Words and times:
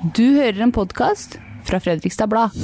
Du 0.00 0.22
hører 0.32 0.62
en 0.64 0.70
podkast 0.72 1.34
fra 1.68 1.76
Fredrikstad 1.76 2.30
Blad. 2.32 2.54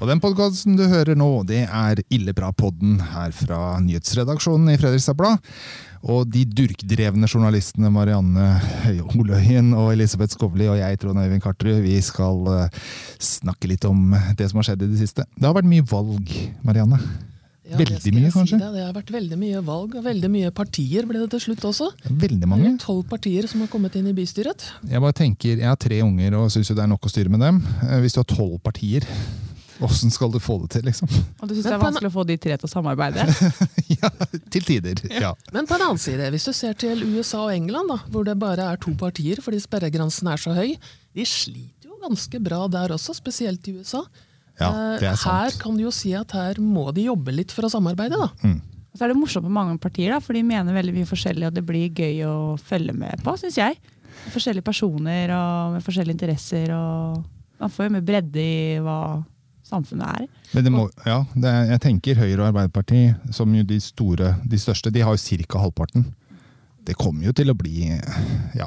Og 0.00 0.08
den 0.08 0.22
podkasten 0.24 0.80
du 0.80 0.86
hører 0.88 1.12
nå, 1.12 1.28
det 1.44 1.66
er 1.66 2.00
Illebra-podden 2.08 3.02
her 3.04 3.36
fra 3.36 3.76
nyhetsredaksjonen 3.84 4.72
i 4.72 4.80
Fredrikstad 4.80 5.20
Blad. 5.20 5.44
Og 6.00 6.24
de 6.32 6.46
durkdrevne 6.48 7.28
journalistene 7.28 7.92
Marianne 7.92 8.54
Oløyen 9.12 9.74
og 9.76 9.92
Elisabeth 9.92 10.38
Skovli 10.38 10.72
og 10.72 10.80
jeg, 10.80 11.02
Trond 11.04 11.20
Øyvind 11.20 11.44
Karterud, 11.44 11.82
vi 11.84 12.00
skal 12.00 12.48
eh, 12.54 12.86
snakke 13.20 13.68
litt 13.68 13.84
om 13.84 14.16
det 14.40 14.48
som 14.48 14.62
har 14.62 14.70
skjedd 14.70 14.88
i 14.88 14.94
det 14.94 15.02
siste. 15.02 15.28
Det 15.36 15.44
har 15.44 15.60
vært 15.60 15.68
mye 15.68 15.84
valg, 15.92 16.32
Marianne. 16.64 17.28
Ja, 17.70 17.78
Veldig 17.78 18.12
mye, 18.16 18.30
kanskje? 18.34 18.56
si 18.56 18.62
det. 18.64 18.70
Det 18.74 18.84
har 18.84 18.94
vært 18.96 19.10
veldig 19.14 19.36
mye 19.38 19.60
valg, 19.66 19.94
og 19.94 20.02
veldig 20.04 20.30
mye 20.32 20.50
partier 20.50 21.06
ble 21.06 21.20
det 21.22 21.28
til 21.36 21.44
slutt 21.48 21.66
også. 21.70 21.90
Veldig 22.10 22.48
mange. 22.50 22.72
Tolv 22.82 23.04
partier 23.10 23.46
som 23.50 23.60
har 23.62 23.68
kommet 23.70 23.94
inn 24.00 24.08
i 24.10 24.14
bystyret. 24.16 24.64
Jeg 24.90 25.00
bare 25.04 25.14
tenker, 25.20 25.56
jeg 25.60 25.68
har 25.70 25.78
tre 25.78 26.00
unger 26.02 26.34
og 26.40 26.48
syns 26.50 26.72
det 26.74 26.82
er 26.82 26.90
nok 26.90 27.06
å 27.06 27.12
styre 27.12 27.30
med 27.30 27.40
dem. 27.46 27.60
Eh, 27.86 28.00
Hvis 28.02 28.16
du 28.16 28.20
har 28.24 28.26
tolv 28.32 28.56
partier, 28.66 29.06
åssen 29.86 30.10
skal 30.12 30.32
du 30.34 30.40
få 30.42 30.58
det 30.64 30.70
til, 30.74 30.82
liksom? 30.90 31.08
Og 31.40 31.46
du 31.48 31.54
syns 31.54 31.68
det 31.70 31.72
er 31.76 31.80
vanskelig 31.80 32.10
å 32.10 32.14
få 32.18 32.24
de 32.28 32.36
tre 32.42 32.56
til 32.58 32.68
å 32.68 32.72
samarbeide? 32.72 33.22
ja, 34.00 34.10
til 34.52 34.66
tider. 34.66 35.00
Ja. 35.14 35.30
Men 35.54 35.68
på 35.70 35.78
en 35.78 35.84
annen 35.86 36.00
side, 36.02 36.26
hvis 36.34 36.48
du 36.50 36.52
ser 36.52 36.74
til 36.80 37.04
USA 37.14 37.46
og 37.46 37.54
England, 37.54 37.88
da, 37.94 38.00
hvor 38.12 38.26
det 38.26 38.34
bare 38.42 38.66
er 38.74 38.82
to 38.82 38.92
partier 38.98 39.40
fordi 39.40 39.62
sperregrensen 39.62 40.28
er 40.34 40.42
så 40.42 40.52
høy, 40.58 40.74
de 41.16 41.24
sliter 41.26 41.86
jo 41.88 41.96
ganske 42.02 42.42
bra 42.42 42.64
der 42.72 42.92
også, 42.98 43.14
spesielt 43.16 43.70
i 43.70 43.78
USA. 43.78 44.02
Ja, 44.58 44.70
det 44.98 45.06
er 45.06 45.14
Eh, 45.14 45.22
Her 45.24 45.54
kan 45.60 45.76
du 45.76 45.84
jo 45.84 45.90
si 45.94 46.12
at 46.18 46.32
her 46.32 46.58
må 46.60 46.90
de 46.94 47.06
jobbe 47.06 47.32
litt 47.32 47.52
for 47.54 47.64
å 47.68 47.70
samarbeide, 47.72 48.18
da. 48.18 48.28
Mm. 48.42 48.60
så 48.96 49.04
er 49.04 49.12
det 49.12 49.16
morsomt 49.20 49.46
med 49.46 49.54
mange 49.54 49.78
partier, 49.78 50.10
da, 50.10 50.18
for 50.20 50.34
de 50.34 50.42
mener 50.42 50.74
veldig 50.74 50.92
mye 50.96 51.06
forskjellig, 51.08 51.46
og 51.46 51.54
det 51.54 51.62
blir 51.64 51.90
gøy 51.94 52.24
å 52.26 52.36
følge 52.58 52.92
med 52.92 53.22
på, 53.22 53.36
syns 53.38 53.56
jeg. 53.56 53.78
Med 54.24 54.32
Forskjellige 54.34 54.66
personer 54.66 55.30
og 55.32 55.76
med 55.76 55.84
forskjellige 55.86 56.16
interesser. 56.18 56.72
og 56.74 57.22
Man 57.60 57.70
får 57.70 57.86
jo 57.86 57.92
mer 57.94 58.02
bredde 58.04 58.40
i 58.42 58.78
hva 58.82 59.22
samfunnet 59.64 60.08
er. 60.20 60.26
Men 60.52 60.64
det 60.66 60.72
må, 60.74 60.88
ja, 61.06 61.20
det 61.34 61.46
er, 61.48 61.64
jeg 61.76 61.80
tenker 61.86 62.18
Høyre 62.18 62.40
og 62.42 62.48
Arbeiderpartiet, 62.50 63.14
som 63.32 63.54
jo 63.54 63.62
de 63.62 63.78
store, 63.80 64.34
de 64.44 64.58
største, 64.58 64.90
de 64.90 65.00
har 65.06 65.14
jo 65.14 65.44
ca. 65.46 65.58
halvparten. 65.62 66.04
Det 66.84 66.96
kommer 66.98 67.24
jo 67.28 67.32
til 67.32 67.50
å 67.52 67.54
bli 67.54 67.86
ja, 68.58 68.66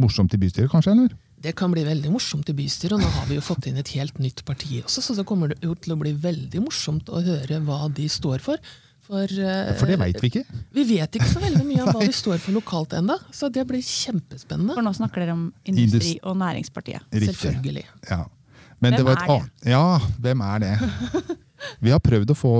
morsomt 0.00 0.32
i 0.34 0.40
bystyret, 0.40 0.70
kanskje? 0.72 0.92
eller? 0.96 1.12
Det 1.46 1.52
kan 1.54 1.70
bli 1.70 1.84
veldig 1.86 2.10
morsomt 2.10 2.48
i 2.50 2.54
bystyret, 2.58 2.96
og 2.96 3.04
nå 3.04 3.10
har 3.20 3.28
vi 3.28 3.36
jo 3.36 3.42
fått 3.44 3.68
inn 3.70 3.76
et 3.78 3.92
helt 3.94 4.16
nytt 4.18 4.40
parti 4.48 4.80
også, 4.80 5.04
så 5.04 5.14
det 5.14 5.24
kommer 5.28 5.52
jo 5.62 5.76
til 5.78 5.94
å 5.94 5.98
bli 6.00 6.10
veldig 6.18 6.64
morsomt 6.64 7.06
å 7.14 7.20
høre 7.22 7.60
hva 7.62 7.84
de 7.94 8.08
står 8.10 8.42
for. 8.42 8.58
For, 9.06 9.22
eh, 9.30 9.70
For 9.78 9.86
det 9.86 10.00
veit 10.00 10.18
vi 10.18 10.32
ikke. 10.32 10.42
Vi 10.74 10.84
vet 10.88 11.20
ikke 11.20 11.28
så 11.30 11.38
veldig 11.44 11.62
mye 11.68 11.84
om 11.84 11.92
hva 11.94 12.02
de 12.02 12.10
står 12.10 12.40
for 12.42 12.56
lokalt 12.56 12.96
ennå, 12.98 13.14
så 13.30 13.46
det 13.52 13.62
blir 13.68 13.78
kjempespennende. 13.78 14.74
For 14.74 14.82
nå 14.82 14.94
snakker 14.98 15.22
dere 15.22 15.36
om 15.36 15.46
Industri- 15.70 16.18
og 16.24 16.34
Næringspartiet. 16.42 17.06
Riktig. 17.14 17.36
Selvfølgelig. 17.36 17.84
Ja. 18.10 18.24
Men 18.80 18.92
Hvem 18.92 18.98
det 18.98 19.06
var 19.06 19.22
et 19.22 19.30
er 19.30 19.46
det? 19.46 19.70
Ja, 19.70 19.98
hvem 20.26 20.42
er 20.42 20.58
det? 20.66 21.36
Vi 21.80 21.92
har 21.94 22.02
prøvd 22.04 22.32
å 22.32 22.36
få 22.38 22.52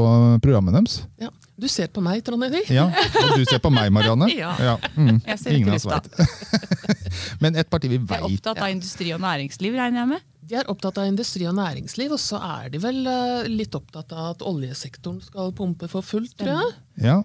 programmet 0.44 0.76
deres. 0.78 1.00
Ja. 1.20 1.32
Du 1.56 1.64
ser 1.72 1.88
på 1.88 2.02
meg, 2.04 2.20
Trond 2.24 2.44
Eddie. 2.44 2.66
Ja, 2.68 2.84
og 2.90 3.38
du 3.40 3.44
ser 3.48 3.60
på 3.64 3.70
meg, 3.72 3.88
Marianne. 3.94 4.28
Ja. 4.36 4.76
mm, 4.96 5.22
Jeg 5.24 5.40
ser 5.40 5.56
ingen 5.56 5.72
ikke 5.72 5.96
av 5.96 6.04
oss. 6.04 7.36
Men 7.40 7.56
et 7.56 7.70
parti 7.72 7.88
vi 7.88 7.96
veit 7.96 8.18
er 8.20 8.26
opptatt 8.28 8.60
av 8.60 8.72
industri 8.74 9.12
og 9.16 9.22
næringsliv, 9.24 9.76
regner 9.78 10.02
jeg 10.02 10.10
med? 10.10 10.26
De 10.46 10.54
er 10.60 10.68
opptatt 10.70 11.00
av 11.02 11.08
industri 11.08 11.46
og 11.48 11.56
næringsliv, 11.58 12.12
og 12.14 12.20
så 12.22 12.38
er 12.38 12.68
de 12.70 12.78
vel 12.78 13.00
eh, 13.10 13.48
litt 13.50 13.74
opptatt 13.74 14.12
av 14.14 14.28
at 14.36 14.44
oljesektoren 14.46 15.18
skal 15.24 15.50
pumpe 15.56 15.88
for 15.90 16.06
fullt, 16.06 16.36
tror 16.38 16.52
jeg. 16.52 16.76
Ja, 17.08 17.16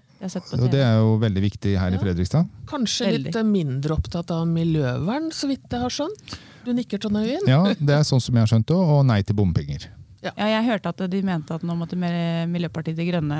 og 0.56 0.66
det 0.72 0.80
er 0.82 0.96
jo 0.98 1.14
veldig 1.22 1.44
viktig 1.44 1.76
her 1.78 1.94
i 1.94 2.00
Fredrikstad. 2.02 2.48
Kanskje 2.72 3.12
Veldig. 3.12 3.28
litt 3.28 3.38
eh, 3.38 3.46
mindre 3.46 3.94
opptatt 4.00 4.32
av 4.34 4.48
miljøvern, 4.50 5.30
så 5.36 5.52
vidt 5.52 5.68
jeg 5.70 5.84
har 5.84 5.94
skjønt. 6.00 6.38
Du 6.66 6.72
nikker, 6.74 6.98
Trond? 7.02 7.20
Ja, 7.46 7.62
det 7.78 8.00
er 8.00 8.06
sånn 8.06 8.22
som 8.22 8.34
jeg 8.34 8.46
har 8.46 8.50
skjønt 8.56 8.70
det, 8.72 8.80
og 8.80 9.04
nei 9.06 9.20
til 9.26 9.38
bompenger. 9.38 9.86
Ja, 10.22 10.32
jeg 10.46 10.66
hørte 10.68 10.88
at 10.92 11.00
de 11.10 11.20
mente 11.26 11.54
at 11.56 11.64
nå 11.66 11.74
måtte 11.74 11.96
Miljøpartiet 11.98 12.94
De 12.96 13.06
Grønne 13.08 13.38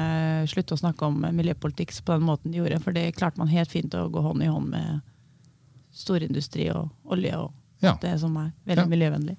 slutte 0.51 0.75
å 0.75 0.81
snakke 0.81 1.07
om 1.07 1.21
miljøpolitikk 1.39 1.95
på 2.03 2.17
den 2.17 2.27
måten 2.27 2.51
de 2.51 2.59
gjorde, 2.59 2.81
for 2.83 2.93
det 2.97 3.15
klarte 3.15 3.39
man 3.39 3.51
helt 3.53 3.71
fint 3.71 3.95
å 3.95 4.09
gå 4.11 4.23
hånd 4.25 4.43
i 4.43 4.51
hånd 4.51 4.73
med 4.75 5.01
storindustri 5.95 6.71
og 6.75 6.91
olje 7.13 7.37
og 7.39 7.53
Ja. 7.83 7.97
det 8.01 8.19
som 8.21 8.37
er 8.37 8.53
veldig 8.67 8.85
Ja. 8.85 8.87
miljøvennlig. 8.87 9.37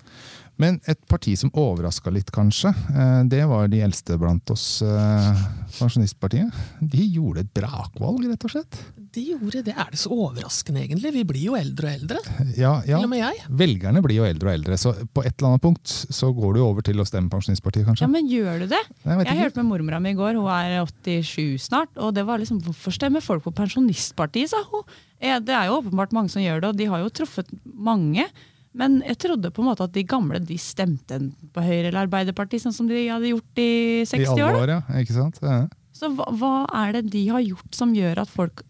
Men 0.58 0.80
et 0.86 1.00
parti 1.08 1.36
som 1.38 1.50
overraska 1.52 2.12
litt, 2.12 2.30
kanskje, 2.32 2.70
eh, 2.94 3.24
det 3.24 3.48
var 3.48 3.68
de 3.68 3.80
eldste 3.82 4.18
blant 4.20 4.50
oss, 4.52 4.82
eh, 4.82 5.36
Pensjonistpartiet. 5.80 6.52
De 6.82 7.08
gjorde 7.10 7.40
et 7.40 7.54
brakvalg, 7.54 8.28
rett 8.30 8.44
og 8.46 8.52
slett. 8.52 8.78
De 9.14 9.22
gjorde 9.22 9.62
det. 9.68 9.74
Er 9.78 9.92
det 9.94 10.00
så 10.02 10.10
overraskende, 10.10 10.82
egentlig? 10.88 11.12
Vi 11.14 11.24
blir 11.30 11.44
jo 11.52 11.58
eldre 11.58 11.92
og 11.92 12.00
eldre. 12.00 12.22
Ja, 12.58 12.72
ja. 12.82 12.98
Til 12.98 13.06
og 13.06 13.12
med 13.12 13.22
jeg. 13.22 13.44
Velgerne 13.62 14.02
blir 14.02 14.18
jo 14.18 14.26
eldre 14.26 14.50
og 14.50 14.56
eldre, 14.58 14.78
så 14.82 14.94
på 15.14 15.22
et 15.22 15.36
eller 15.36 15.52
annet 15.52 15.64
punkt 15.68 15.94
så 16.18 16.32
går 16.34 16.56
du 16.58 16.62
over 16.66 16.86
til 16.86 16.98
å 16.98 17.06
stemme 17.06 17.30
Pensjonistpartiet, 17.30 17.86
kanskje? 17.86 18.08
Ja, 18.08 18.10
men 18.10 18.30
gjør 18.32 18.64
du 18.64 18.72
det? 18.72 18.82
Jeg 19.04 19.28
Jeg 19.28 19.40
hørte 19.44 19.62
med 19.62 19.70
mormora 19.70 20.00
mi 20.02 20.16
i 20.16 20.18
går, 20.18 20.40
hun 20.42 20.50
er 20.50 20.80
87 20.90 21.62
snart, 21.68 21.94
og 21.98 22.16
det 22.18 22.26
var 22.26 22.42
liksom 22.42 22.64
Hvorfor 22.66 22.96
stemmer 22.96 23.22
folk 23.22 23.46
på 23.46 23.54
Pensjonistpartiet, 23.54 24.50
sa 24.50 24.64
hun. 24.72 24.82
Det 25.22 25.54
er 25.54 25.70
jo 25.70 25.78
åpenbart 25.82 26.12
mange 26.16 26.34
som 26.34 26.42
gjør 26.42 26.64
det, 26.64 26.74
og 26.74 26.82
de 26.82 26.90
har 26.90 27.06
jo 27.06 27.14
truffet 27.22 27.54
mange. 27.70 28.26
Men 28.74 29.02
jeg 29.06 29.20
trodde 29.22 29.52
på 29.54 29.62
en 29.62 29.70
måte 29.70 29.86
at 29.86 29.94
de 29.94 30.02
gamle 30.10 30.42
de 30.42 30.58
stemte 30.58 31.20
på 31.54 31.62
Høyre 31.62 31.92
eller 31.92 32.08
Arbeiderpartiet, 32.08 32.64
sånn 32.66 32.74
som 32.74 32.90
de 32.90 33.06
hadde 33.06 33.30
gjort 33.30 33.62
i 33.62 34.02
I 34.02 34.06
60 34.10 34.34
år. 34.34 34.40
I 34.40 34.46
alle 34.48 34.64
år, 34.64 34.72
ja. 34.74 34.82
Ikke 35.04 35.14
sant? 35.20 35.38
Ja. 35.46 35.60
Så 35.94 36.10
hva, 36.18 36.26
hva 36.34 36.54
er 36.82 36.96
det 36.98 37.04
de 37.14 37.28
har 37.30 37.44
gjort 37.46 37.78
som 37.78 37.94
gjør 37.94 38.24
at 38.26 38.32
folk, 38.34 38.64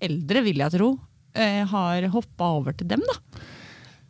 eldre 0.00 0.42
vil 0.46 0.62
jeg 0.64 0.74
tro, 0.76 0.92
eh, 1.34 1.64
har 1.66 2.08
hoppa 2.14 2.52
over 2.58 2.76
til 2.76 2.88
dem, 2.90 3.04
da? 3.06 3.42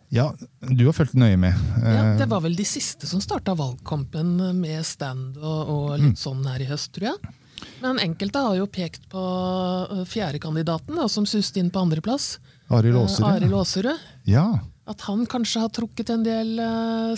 ja, 0.08 0.34
du 0.60 0.86
har 0.86 0.96
fulgt 0.96 1.16
nøye 1.18 1.36
med. 1.36 1.56
Ja, 1.82 2.12
Eh, 2.12 2.16
det 2.18 2.28
var 2.28 2.40
vel 2.40 2.56
de 2.56 2.64
siste 2.64 3.06
som 3.06 3.20
starta 3.20 3.54
valgkampen 3.54 4.38
med 4.56 4.86
stand 4.86 5.36
og, 5.36 5.68
og 5.68 5.98
litt 6.00 6.18
sånn 6.20 6.44
her 6.48 6.64
i 6.64 6.68
høst, 6.68 6.92
tror 6.96 7.12
jeg. 7.12 7.34
Men 7.82 7.98
enkelte 7.98 8.40
har 8.44 8.56
jo 8.56 8.66
pekt 8.70 9.08
på 9.12 9.20
eh, 9.20 10.04
fjerdekandidaten, 10.08 10.98
som 11.08 11.26
suste 11.26 11.60
inn 11.60 11.70
på 11.70 11.82
andreplass. 11.84 12.38
Arild 12.72 13.02
Aasrud. 13.02 13.28
Arild 13.28 13.92
Ja. 14.28 14.46
At 14.88 15.04
han 15.04 15.26
kanskje 15.28 15.60
har 15.60 15.68
trukket 15.68 16.10
en 16.10 16.22
del 16.24 16.54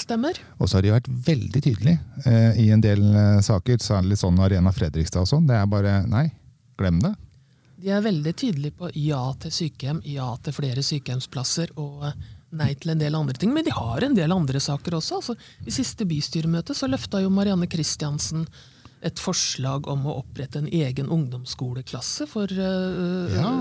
stemmer. 0.02 0.34
Og 0.58 0.66
så 0.66 0.78
har 0.78 0.82
de 0.82 0.94
vært 0.96 1.06
veldig 1.06 1.62
tydelige 1.62 2.00
eh, 2.26 2.58
i 2.58 2.70
en 2.74 2.82
del 2.82 3.04
saker, 3.46 3.78
særlig 3.78 4.18
sånn 4.18 4.38
Arena 4.42 4.72
Fredrikstad 4.74 5.22
og 5.22 5.30
sånn. 5.30 5.46
Det 5.46 5.54
er 5.54 5.70
bare 5.70 6.00
nei, 6.10 6.26
glem 6.80 6.98
det. 7.04 7.14
De 7.80 7.90
er 7.94 8.02
veldig 8.04 8.32
tydelige 8.36 8.76
på 8.76 8.90
ja 8.98 9.22
til 9.40 9.52
sykehjem, 9.54 10.02
ja 10.04 10.28
til 10.44 10.52
flere 10.56 10.82
sykehjemsplasser 10.84 11.72
og 11.80 12.04
eh, 12.10 12.18
nei 12.60 12.72
til 12.80 12.92
en 12.94 13.00
del 13.00 13.16
andre 13.16 13.38
ting. 13.40 13.52
Men 13.54 13.64
de 13.66 13.72
har 13.76 14.04
en 14.04 14.16
del 14.16 14.34
andre 14.34 14.60
saker 14.60 14.98
også. 14.98 15.20
Altså, 15.20 15.36
I 15.64 15.72
siste 15.74 16.04
bystyremøte 16.08 16.74
så 16.76 16.88
løfta 16.90 17.22
jo 17.24 17.30
Marianne 17.32 17.68
Kristiansen 17.70 18.44
et 19.06 19.16
forslag 19.22 19.86
om 19.88 20.02
å 20.10 20.18
opprette 20.20 20.60
en 20.60 20.68
egen 20.68 21.08
ungdomsskoleklasse 21.08 22.26
for 22.28 22.50
uh, 22.52 23.32
Ja. 23.32 23.52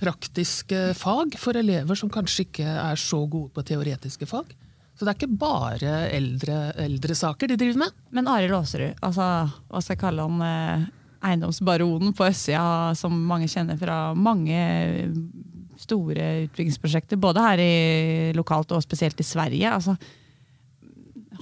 praktiske 0.00 0.94
fag 0.96 1.36
for 1.38 1.58
elever 1.60 1.98
som 1.98 2.08
kanskje 2.10 2.46
ikke 2.46 2.64
er 2.66 2.96
så 2.96 3.20
gode 3.28 3.52
på 3.52 3.64
teoretiske 3.68 4.26
fag. 4.30 4.54
Så 4.96 5.04
det 5.04 5.12
er 5.12 5.18
ikke 5.18 5.40
bare 5.40 5.92
eldre, 6.14 6.56
eldre 6.80 7.14
saker 7.16 7.52
de 7.52 7.58
driver 7.60 7.84
med. 7.84 8.00
Men 8.16 8.28
Arild 8.32 8.56
Aasrud, 8.56 8.96
altså, 9.04 9.28
hva 9.68 9.82
skal 9.82 9.96
jeg 9.96 10.02
kalle 10.06 10.26
han? 10.28 10.42
Eh, 10.48 10.88
eiendomsbaronen 11.22 12.14
på 12.18 12.26
østsida, 12.28 12.92
som 12.98 13.14
mange 13.28 13.48
kjenner 13.50 13.78
fra 13.80 14.00
mange 14.14 14.58
store 15.82 16.26
utbyggingsprosjekter, 16.46 17.18
både 17.20 17.42
her 17.42 17.62
i 17.62 17.72
lokalt 18.36 18.74
og 18.76 18.82
spesielt 18.84 19.18
i 19.22 19.26
Sverige. 19.26 19.70
Altså, 19.72 19.96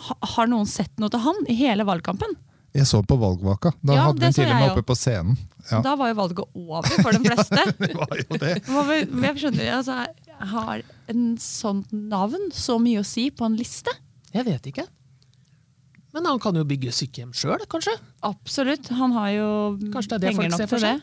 ha, 0.06 0.16
har 0.36 0.48
noen 0.50 0.68
sett 0.70 0.92
noe 1.00 1.12
til 1.12 1.22
han 1.24 1.42
i 1.50 1.56
hele 1.58 1.84
valgkampen? 1.88 2.36
Jeg 2.70 2.86
så 2.86 3.00
på 3.02 3.16
valgvaka. 3.18 3.72
Da 3.82 3.96
Ja, 3.96 4.04
hadde 4.06 4.28
vi 4.28 4.36
til 4.36 4.47
og 4.47 4.54
med 4.60 4.68
oppe 4.71 4.84
på 4.86 4.94
scenen. 4.94 5.34
Ja, 5.72 5.80
Da 5.83 5.97
var 5.98 6.12
jo 6.12 6.16
valget 6.21 6.41
over 6.54 6.86
for 7.03 7.10
de 7.16 7.24
fleste. 7.24 7.65
det 7.83 7.97
var 7.98 8.15
jo 8.21 8.38
det. 8.38 8.53
Jeg 9.26 9.41
skjønner, 9.42 9.72
altså, 9.80 9.97
Har 10.53 10.84
en 11.10 11.24
sånn 11.42 11.83
navn 11.91 12.47
så 12.54 12.78
mye 12.80 13.03
å 13.03 13.06
si 13.06 13.26
på 13.34 13.44
en 13.48 13.59
liste? 13.59 13.91
Jeg 14.33 14.47
vet 14.47 14.71
ikke. 14.71 14.86
Men 16.12 16.27
han 16.27 16.41
kan 16.42 16.57
jo 16.59 16.65
bygge 16.66 16.91
sykehjem 16.95 17.33
sjøl, 17.36 17.62
kanskje? 17.71 17.95
Absolutt. 18.27 18.89
Han 18.98 19.12
har 19.15 19.30
jo 19.36 19.48
det 19.78 20.21
det 20.21 20.33
penger 20.34 20.51
nok 20.51 20.68
for 20.68 20.78
til 20.78 20.86
det. 20.89 21.03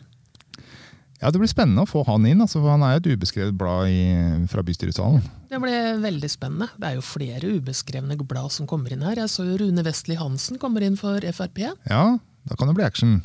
Ja, 1.22 1.32
Det 1.32 1.40
blir 1.42 1.50
spennende 1.50 1.82
å 1.82 1.90
få 1.90 2.04
han 2.06 2.26
inn, 2.30 2.42
altså, 2.44 2.60
for 2.62 2.70
han 2.76 2.84
er 2.86 2.98
jo 2.98 3.00
et 3.02 3.08
ubeskrevet 3.18 3.56
blad 3.58 3.88
i, 3.90 4.46
fra 4.52 4.62
bystyresalen. 4.62 5.24
Det 5.50 5.58
blir 5.64 5.98
veldig 6.04 6.30
spennende. 6.30 6.68
Det 6.78 6.92
er 6.92 6.98
jo 7.00 7.02
flere 7.02 7.56
ubeskrevne 7.58 8.18
blad 8.22 8.52
som 8.54 8.68
kommer 8.70 8.94
inn 8.94 9.02
her. 9.02 9.16
Jeg 9.24 9.32
så 9.34 9.48
jo 9.48 9.58
Rune 9.64 9.82
Vestli 9.88 10.18
Hansen 10.20 10.60
kommer 10.62 10.86
inn 10.86 10.98
for 11.00 11.18
Frp. 11.34 11.64
Ja, 11.90 12.04
da 12.46 12.56
kan 12.60 12.70
det 12.70 12.76
bli 12.78 12.86
action. 12.86 13.22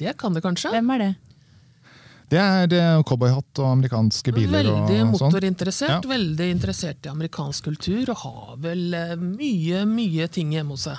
Det 0.00 0.16
kan 0.18 0.34
det 0.34 0.42
kanskje. 0.42 0.72
Hvem 0.74 0.90
er 0.96 1.04
det? 1.04 1.12
Det 2.30 2.38
er 2.38 3.02
cowboyhatt 3.06 3.58
og 3.58 3.72
amerikanske 3.72 4.32
biler 4.34 4.62
Veldig 4.62 4.74
og 5.02 5.16
sånn. 5.18 5.32
motorinteressert, 5.32 6.04
Ja. 6.04 6.10
veldig 6.12 6.46
interessert 6.54 7.06
i 7.06 7.10
amerikansk 7.10 7.64
kultur 7.64 8.10
og 8.10 8.16
har 8.22 8.56
vel 8.62 8.94
eh, 8.94 9.16
mye, 9.16 9.84
mye 9.84 10.28
ting 10.30 10.52
hjemme 10.54 10.70
hos 10.76 10.86
seg. 10.86 10.98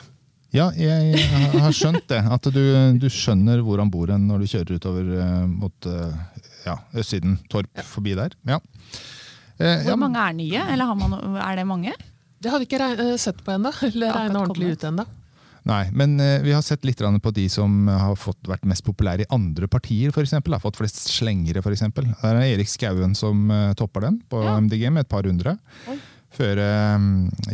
Ja, 0.52 0.68
jeg 0.76 1.16
har 1.64 1.72
skjønt 1.76 2.04
det. 2.12 2.20
At 2.28 2.48
du, 2.52 2.64
du 3.00 3.08
skjønner 3.12 3.62
hvor 3.64 3.80
han 3.80 3.92
bor 3.92 4.12
når 4.12 4.44
du 4.44 4.50
kjører 4.52 4.82
utover 4.82 5.14
eh, 5.16 5.46
mot 5.48 5.88
eh, 5.88 6.42
ja, 6.66 6.76
østsiden. 6.92 7.38
Torp 7.52 7.84
forbi 7.88 8.18
der. 8.20 8.36
Ja. 8.48 8.60
Eh, 9.58 9.86
ja, 9.86 9.94
Hvor 9.94 10.02
mange 10.04 10.20
er 10.20 10.36
nye, 10.36 10.66
eller 10.74 10.92
har 10.92 11.00
man, 11.00 11.16
er 11.40 11.62
det 11.62 11.66
mange? 11.70 11.96
Det 12.42 12.52
har 12.52 12.60
vi 12.60 12.68
ikke 12.68 12.92
eh, 12.92 13.16
sett 13.22 13.40
på 13.46 13.56
ennå, 13.56 13.72
eller 13.94 14.12
regna 14.18 14.44
ordentlig 14.44 14.76
ut 14.76 14.86
ennå. 14.92 15.08
Nei, 15.70 15.84
men 15.94 16.16
vi 16.42 16.56
har 16.56 16.64
sett 16.66 16.82
litt 16.90 16.98
på 16.98 17.32
de 17.38 17.44
som 17.54 17.86
har 17.86 18.16
fått, 18.18 18.40
vært 18.50 18.64
mest 18.66 18.82
populære 18.82 19.28
i 19.28 19.30
andre 19.30 19.68
partier, 19.70 20.10
f.eks. 20.10 20.34
Har 20.42 20.64
fått 20.64 20.80
flest 20.80 21.04
slengere, 21.14 21.62
f.eks. 21.62 21.84
Der 21.94 22.32
er 22.32 22.48
Erik 22.48 22.72
Skauen 22.72 23.14
som 23.14 23.46
topper 23.78 24.08
den, 24.08 24.18
på 24.26 24.42
Ja. 24.42 24.56
MDG 24.58 24.88
med 24.90 25.06
et 25.06 25.12
par 25.12 25.30
hundre. 25.30 25.60
Oi. 25.86 26.00
Før 26.32 26.60
eh, 26.64 27.06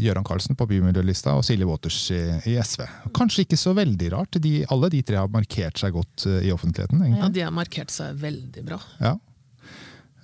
Gøran 0.05 0.25
Karlsen 0.27 0.57
på 0.59 0.67
bymiljølista 0.69 1.33
og 1.37 1.45
Silje 1.47 1.65
Waters 1.65 1.97
i, 2.13 2.19
i 2.51 2.57
SV. 2.61 2.83
Kanskje 3.17 3.45
ikke 3.47 3.57
så 3.57 3.73
veldig 3.77 4.11
rart. 4.13 4.37
De, 4.43 4.59
alle 4.69 4.89
de 4.93 5.01
tre 5.07 5.17
har 5.17 5.31
markert 5.33 5.81
seg 5.81 5.95
godt 5.97 6.27
eh, 6.29 6.43
i 6.45 6.51
offentligheten. 6.53 7.01
egentlig. 7.01 7.23
Ja, 7.23 7.29
De 7.33 7.45
har 7.47 7.55
markert 7.57 7.93
seg 7.93 8.19
veldig 8.21 8.65
bra. 8.67 8.77
Ja. 9.01 9.15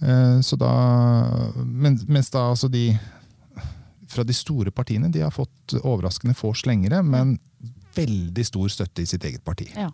Eh, 0.04 0.38
Så 0.46 0.60
da, 0.62 0.70
men, 1.66 1.98
mens 2.08 2.30
da 2.34 2.46
altså 2.52 2.70
de 2.70 2.92
fra 4.14 4.22
de 4.28 4.34
store 4.38 4.70
partiene 4.70 5.10
de 5.10 5.24
har 5.26 5.34
fått 5.34 5.74
overraskende 5.82 6.36
få 6.38 6.52
slengere, 6.54 7.00
men 7.02 7.40
veldig 7.98 8.44
stor 8.46 8.70
støtte 8.70 9.02
i 9.02 9.10
sitt 9.10 9.24
eget 9.26 9.42
parti. 9.46 9.66
Ja. 9.74 9.88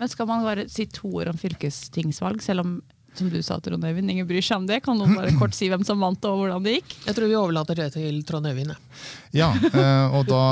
Men 0.00 0.08
skal 0.08 0.28
man 0.30 0.46
bare 0.46 0.64
si 0.72 0.86
to 0.88 1.10
ord 1.20 1.28
om 1.28 1.36
fylkestingsvalg, 1.36 2.40
selv 2.40 2.64
om 2.64 2.70
som 3.18 3.28
du 3.32 3.40
sa, 3.42 3.58
Trond 3.60 3.84
Øyvind, 3.84 4.10
ingen 4.10 4.26
bryr 4.28 4.42
seg 4.44 4.60
om 4.62 4.66
det? 4.68 4.82
Kan 4.84 4.98
noen 5.00 5.16
bare 5.18 5.32
kort 5.38 5.54
si 5.56 5.68
hvem 5.68 5.82
som 5.86 6.00
vant 6.00 6.24
og 6.28 6.38
hvordan 6.40 6.62
det 6.64 6.76
gikk? 6.78 6.94
Jeg 7.08 7.16
tror 7.16 7.28
vi 7.28 7.36
overlater 7.40 7.74
det 7.82 7.88
til 7.96 8.22
Trond 8.28 8.46
Øyvind. 8.46 8.72
Ja, 9.36 9.50
eh, 9.72 10.14
og 10.16 10.26
da, 10.30 10.44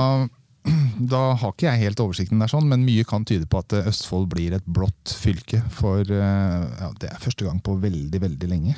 da 1.15 1.23
har 1.39 1.53
ikke 1.55 1.69
jeg 1.71 1.85
helt 1.87 2.03
oversikten 2.05 2.43
der, 2.43 2.51
sånn, 2.53 2.69
men 2.69 2.85
mye 2.85 3.07
kan 3.09 3.25
tyde 3.29 3.47
på 3.49 3.63
at 3.63 3.73
eh, 3.79 3.89
Østfold 3.89 4.29
blir 4.35 4.57
et 4.59 4.67
blått 4.67 5.15
fylke. 5.17 5.63
For 5.75 6.03
eh, 6.03 6.67
ja, 6.83 6.91
det 7.01 7.13
er 7.15 7.23
første 7.23 7.47
gang 7.49 7.63
på 7.65 7.79
veldig, 7.81 8.21
veldig 8.27 8.51
lenge. 8.51 8.77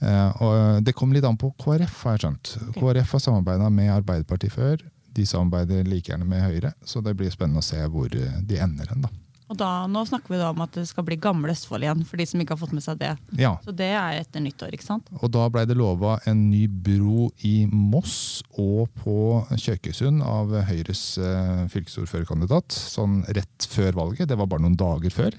Eh, 0.00 0.42
Og 0.44 0.84
det 0.86 0.94
kommer 0.96 1.16
litt 1.18 1.26
an 1.28 1.40
på 1.40 1.50
KrF, 1.60 2.04
har 2.06 2.16
jeg 2.18 2.26
skjønt. 2.26 2.54
KrF 2.78 3.16
har 3.16 3.24
samarbeida 3.26 3.70
med 3.72 3.90
Arbeiderpartiet 3.96 4.54
før. 4.54 4.84
De 5.16 5.24
samarbeider 5.26 5.82
like 5.90 6.12
gjerne 6.12 6.28
med 6.28 6.44
Høyre, 6.44 6.70
så 6.86 7.02
det 7.02 7.16
blir 7.18 7.32
spennende 7.34 7.58
å 7.60 7.66
se 7.66 7.80
hvor 7.90 8.08
de 8.12 8.60
ender 8.62 8.86
hen. 8.92 9.02
da. 9.02 9.10
Og 9.50 9.58
da, 9.58 9.68
Nå 9.90 10.04
snakker 10.06 10.30
vi 10.30 10.38
da 10.38 10.52
om 10.52 10.60
at 10.62 10.76
det 10.78 10.84
skal 10.86 11.02
bli 11.08 11.16
Gamle 11.18 11.50
Østfold 11.50 11.82
igjen, 11.82 12.04
for 12.06 12.20
de 12.20 12.26
som 12.30 12.38
ikke 12.42 12.54
har 12.54 12.60
fått 12.60 12.74
med 12.76 12.84
seg 12.84 13.00
det. 13.00 13.10
Ja, 13.40 13.56
Så 13.64 13.74
det 13.74 13.88
er 13.98 14.20
etter 14.20 14.44
nyttår, 14.44 14.76
ikke 14.76 14.86
sant? 14.86 15.08
Og 15.18 15.26
da 15.34 15.48
blei 15.50 15.64
det 15.66 15.74
lova 15.78 16.20
en 16.30 16.44
ny 16.52 16.68
bro 16.70 17.28
i 17.46 17.64
Moss 17.66 18.44
og 18.54 18.86
på 19.02 19.16
Kjøkøysund 19.50 20.22
av 20.22 20.54
Høyres 20.70 21.02
eh, 21.18 21.64
fylkesordførerkandidat. 21.74 22.70
Sånn 22.94 23.24
rett 23.34 23.66
før 23.74 23.98
valget. 23.98 24.30
Det 24.30 24.38
var 24.38 24.46
bare 24.50 24.62
noen 24.62 24.78
dager 24.78 25.10
før. 25.14 25.34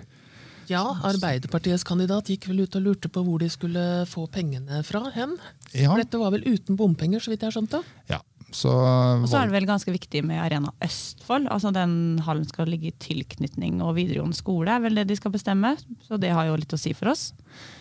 Ja, 0.71 0.83
Arbeiderpartiets 1.07 1.83
kandidat 1.87 2.29
gikk 2.31 2.45
vel 2.51 2.61
ut 2.63 2.75
og 2.79 2.83
lurte 2.85 3.09
på 3.11 3.23
hvor 3.25 3.39
de 3.41 3.47
skulle 3.51 3.81
få 4.07 4.27
pengene 4.31 4.83
fra 4.87 5.01
hen. 5.15 5.33
Ja, 5.71 5.89
For 5.93 6.03
dette 6.03 6.19
var 6.21 6.35
vel 6.35 6.45
uten 6.47 6.77
bompenger, 6.79 7.23
så 7.23 7.31
vidt 7.33 7.43
jeg 7.43 7.51
har 7.51 7.57
skjønt 7.57 7.73
det. 7.79 7.81
ja. 8.11 8.19
Så, 8.51 8.71
Og 8.71 9.27
så 9.31 9.39
er 9.39 9.47
det 9.47 9.55
vel 9.55 9.67
ganske 9.69 9.91
viktig 9.93 10.23
med 10.27 10.41
Arena 10.43 10.73
Østfold. 10.83 11.47
altså 11.47 11.71
Den 11.73 12.19
hallen 12.25 12.47
skal 12.49 12.67
ligge 12.67 12.91
i 12.91 12.95
tilknytning 12.99 13.81
og 13.81 13.95
videregående 13.95 14.35
skole, 14.35 14.67
er 14.75 14.83
vel 14.83 14.95
det 14.99 15.07
de 15.07 15.15
skal 15.15 15.31
bestemme. 15.31 15.77
Så 16.07 16.19
det 16.19 16.33
har 16.35 16.49
jo 16.49 16.57
litt 16.59 16.73
å 16.75 16.79
si 16.79 16.91
for 16.93 17.13
oss. 17.13 17.31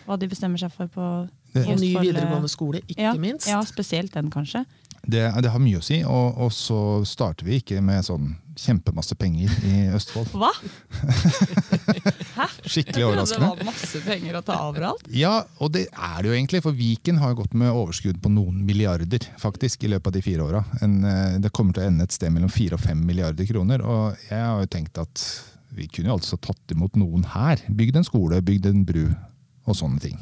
Hva 0.06 0.18
de 0.18 0.28
bestemmer 0.30 0.58
seg 0.62 0.70
for 0.72 0.86
på 0.86 1.28
Det- 1.52 1.66
Og 1.66 1.80
ny 1.80 1.94
eh, 1.96 2.02
videregående 2.04 2.48
skole, 2.48 2.80
ikke 2.86 3.02
ja, 3.02 3.12
minst. 3.18 3.48
Ja, 3.48 3.60
spesielt 3.66 4.12
den, 4.14 4.30
kanskje. 4.30 4.64
Det, 5.02 5.22
det 5.42 5.50
har 5.52 5.62
mye 5.62 5.80
å 5.80 5.84
si. 5.84 6.02
Og, 6.04 6.38
og 6.46 6.52
så 6.54 6.78
starter 7.08 7.46
vi 7.48 7.58
ikke 7.60 7.80
med 7.84 8.04
sånn 8.06 8.34
kjempemasse 8.60 9.16
penger 9.16 9.52
i 9.64 9.86
Østfold. 9.96 10.28
Hva? 10.36 10.50
Hæ? 12.36 12.46
Skikkelig 12.68 13.06
Det 13.30 13.38
var 13.40 13.62
masse 13.64 14.00
penger 14.04 14.36
å 14.36 14.42
ta 14.44 14.56
overalt. 14.68 15.06
Ja, 15.16 15.32
og 15.62 15.72
det 15.76 15.86
er 15.92 16.18
det 16.20 16.28
jo 16.30 16.34
egentlig, 16.36 16.60
for 16.64 16.76
Viken 16.76 17.20
har 17.22 17.36
gått 17.38 17.54
med 17.56 17.72
overskudd 17.72 18.20
på 18.22 18.32
noen 18.32 18.60
milliarder 18.68 19.24
faktisk 19.40 19.86
i 19.86 19.92
løpet 19.94 20.10
av 20.12 20.16
de 20.18 20.24
fire 20.26 20.44
åra. 20.46 20.64
Eh, 20.82 21.38
Det 21.40 21.52
kommer 21.56 21.76
til 21.76 21.86
å 21.86 21.88
ende 21.90 22.04
et 22.04 22.16
sted 22.16 22.32
mellom 22.34 22.52
fire 22.52 22.76
og 22.76 22.84
fem 22.84 23.00
milliarder 23.06 23.48
kroner. 23.48 23.80
Og 23.86 24.28
jeg 24.28 24.42
har 24.44 24.60
jo 24.60 24.70
tenkt 24.76 25.00
at 25.00 25.24
vi 25.72 25.86
kunne 25.88 26.10
jo 26.12 26.18
altså 26.18 26.36
tatt 26.42 26.74
imot 26.74 26.98
noen 27.00 27.24
her. 27.32 27.62
Bygd 27.70 28.00
en 28.02 28.06
skole, 28.06 28.42
bygd 28.44 28.66
en 28.72 28.84
bru 28.84 29.06
og 29.08 29.76
sånne 29.78 30.02
ting. 30.02 30.18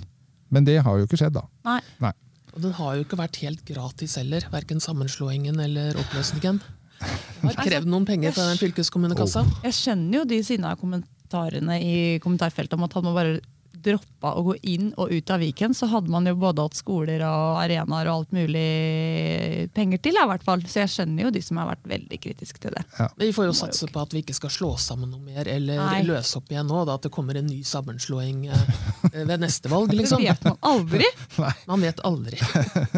Men 0.52 0.64
det 0.68 0.78
har 0.84 0.98
jo 1.00 1.08
ikke 1.08 1.18
skjedd, 1.20 1.34
da. 1.36 1.44
Nei. 1.66 1.80
Nei. 2.04 2.14
Og 2.54 2.64
den 2.64 2.74
har 2.78 2.96
jo 2.96 3.04
ikke 3.04 3.18
vært 3.20 3.38
helt 3.42 3.62
gratis 3.68 4.16
heller, 4.20 4.46
verken 4.52 4.80
sammenslåingen 4.82 5.60
eller 5.62 5.98
oppløsningen. 6.00 6.60
Det 6.98 7.52
har 7.52 7.60
krevd 7.60 7.90
noen 7.90 8.06
penger 8.08 8.34
fra 8.34 8.48
den 8.48 8.58
fylkeskommunekassa. 8.58 9.44
Jeg 9.66 9.76
skjønner 9.76 10.20
jo 10.20 10.24
de 10.26 10.40
sinna 10.46 10.72
kommentarene 10.80 11.78
i 11.84 11.94
kommentarfeltet 12.24 12.74
om 12.74 12.86
at 12.88 12.96
han 12.98 13.06
må 13.06 13.14
bare 13.14 13.38
droppa 13.78 14.32
å 14.38 14.42
gå 14.46 14.54
inn 14.66 14.90
og 14.98 15.12
ut 15.12 15.30
av 15.30 15.42
Viken, 15.42 15.74
så 15.76 15.88
hadde 15.90 16.10
man 16.12 16.26
jo 16.26 16.34
både 16.38 16.64
hatt 16.66 16.78
skoler 16.78 17.22
og 17.26 17.60
arenaer 17.62 18.08
og 18.10 18.14
alt 18.14 18.34
mulig 18.34 19.68
penger 19.76 20.00
til, 20.02 20.18
i 20.18 20.26
hvert 20.30 20.44
fall. 20.46 20.64
Så 20.68 20.82
jeg 20.82 20.92
skjønner 20.92 21.28
jo 21.28 21.32
de 21.34 21.42
som 21.44 21.60
har 21.60 21.70
vært 21.70 21.86
veldig 21.88 22.18
kritiske 22.22 22.62
til 22.62 22.74
det. 22.74 22.84
Vi 23.20 23.30
får 23.36 23.50
jo 23.50 23.56
satse 23.56 23.88
på 23.92 24.02
at 24.02 24.14
vi 24.14 24.22
ikke 24.24 24.36
skal 24.36 24.52
slå 24.52 24.72
sammen 24.80 25.12
noe 25.12 25.22
mer, 25.22 25.48
eller 25.50 25.80
Nei. 25.80 26.02
løse 26.08 26.40
opp 26.40 26.50
igjen 26.52 26.68
nå. 26.68 26.82
Da, 26.88 26.96
at 26.98 27.06
det 27.06 27.12
kommer 27.14 27.38
en 27.38 27.48
ny 27.48 27.60
sammenslåing 27.66 28.46
eh, 28.50 28.82
ved 29.30 29.36
neste 29.44 29.70
valg, 29.72 29.90
Det 29.92 30.00
liksom. 30.02 30.24
vet 30.24 30.44
man 30.48 30.58
aldri. 30.72 31.08
Man 31.70 31.84
vet 31.84 32.00
aldri. 32.06 32.38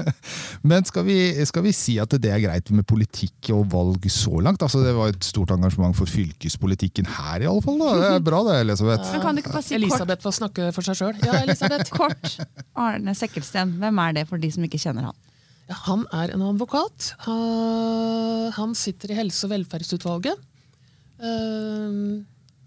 Men 0.71 0.87
skal 0.89 1.05
vi, 1.07 1.19
skal 1.49 1.65
vi 1.67 1.73
si 1.77 1.97
at 2.03 2.15
det 2.21 2.31
er 2.33 2.43
greit 2.43 2.71
med 2.75 2.87
politikk 2.89 3.51
og 3.57 3.67
valg 3.73 4.07
så 4.13 4.41
langt? 4.43 4.63
Altså, 4.65 4.83
det 4.85 4.95
var 4.97 5.13
et 5.13 5.27
stort 5.27 5.53
engasjement 5.55 5.97
for 5.97 6.11
fylkespolitikken 6.11 7.09
her, 7.19 7.45
i 7.45 7.49
alle 7.51 7.65
fall. 7.65 7.79
Da. 7.81 7.93
Det 8.01 8.11
er 8.17 8.25
bra 8.31 8.43
det, 8.49 8.59
Elisabeth. 8.65 9.11
Men 9.15 9.25
kan 9.25 9.37
du 9.37 9.43
ikke 9.43 9.55
bare 9.55 9.67
si 9.67 9.75
kort, 9.75 9.81
Elisabeth 9.83 10.27
får 10.27 10.37
snakke 10.61 10.75
for 10.77 10.87
seg 10.87 10.99
sjøl. 11.01 11.19
Ja, 11.25 11.41
Elisabeth. 11.45 11.91
kort 12.01 12.37
Arne 12.79 13.15
Sekkelsten, 13.17 13.77
hvem 13.81 13.99
er 14.05 14.13
det 14.21 14.27
for 14.29 14.39
de 14.43 14.51
som 14.53 14.65
ikke 14.67 14.81
kjenner 14.81 15.09
han? 15.11 15.17
Ja, 15.71 15.77
han 15.87 16.05
er 16.13 16.33
en 16.35 16.43
advokat. 16.43 17.13
Han 18.57 18.75
sitter 18.75 19.13
i 19.15 19.19
helse- 19.21 19.47
og 19.47 19.53
velferdsutvalget. 19.55 20.39
Eh, 21.21 22.25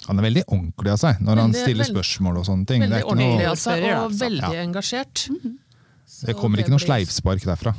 Han 0.08 0.20
er 0.20 0.26
veldig 0.26 0.44
ordentlig 0.52 0.92
av 0.94 1.00
seg 1.00 1.20
når 1.24 1.40
han 1.42 1.54
stiller 1.56 1.88
spørsmål 1.88 2.42
og 2.42 2.46
sånne 2.48 2.68
ting. 2.70 2.84
Veldig 2.84 3.04
ordentlig 3.08 3.48
av 3.50 3.60
seg 3.60 3.86
og 3.98 4.12
veldig 4.20 4.54
Ja. 4.54 4.64
engasjert. 4.64 5.28
Det 6.24 6.36
kommer 6.40 6.60
ikke 6.60 6.72
noe 6.72 6.80
sleivspark 6.84 7.44
derfra. 7.44 7.76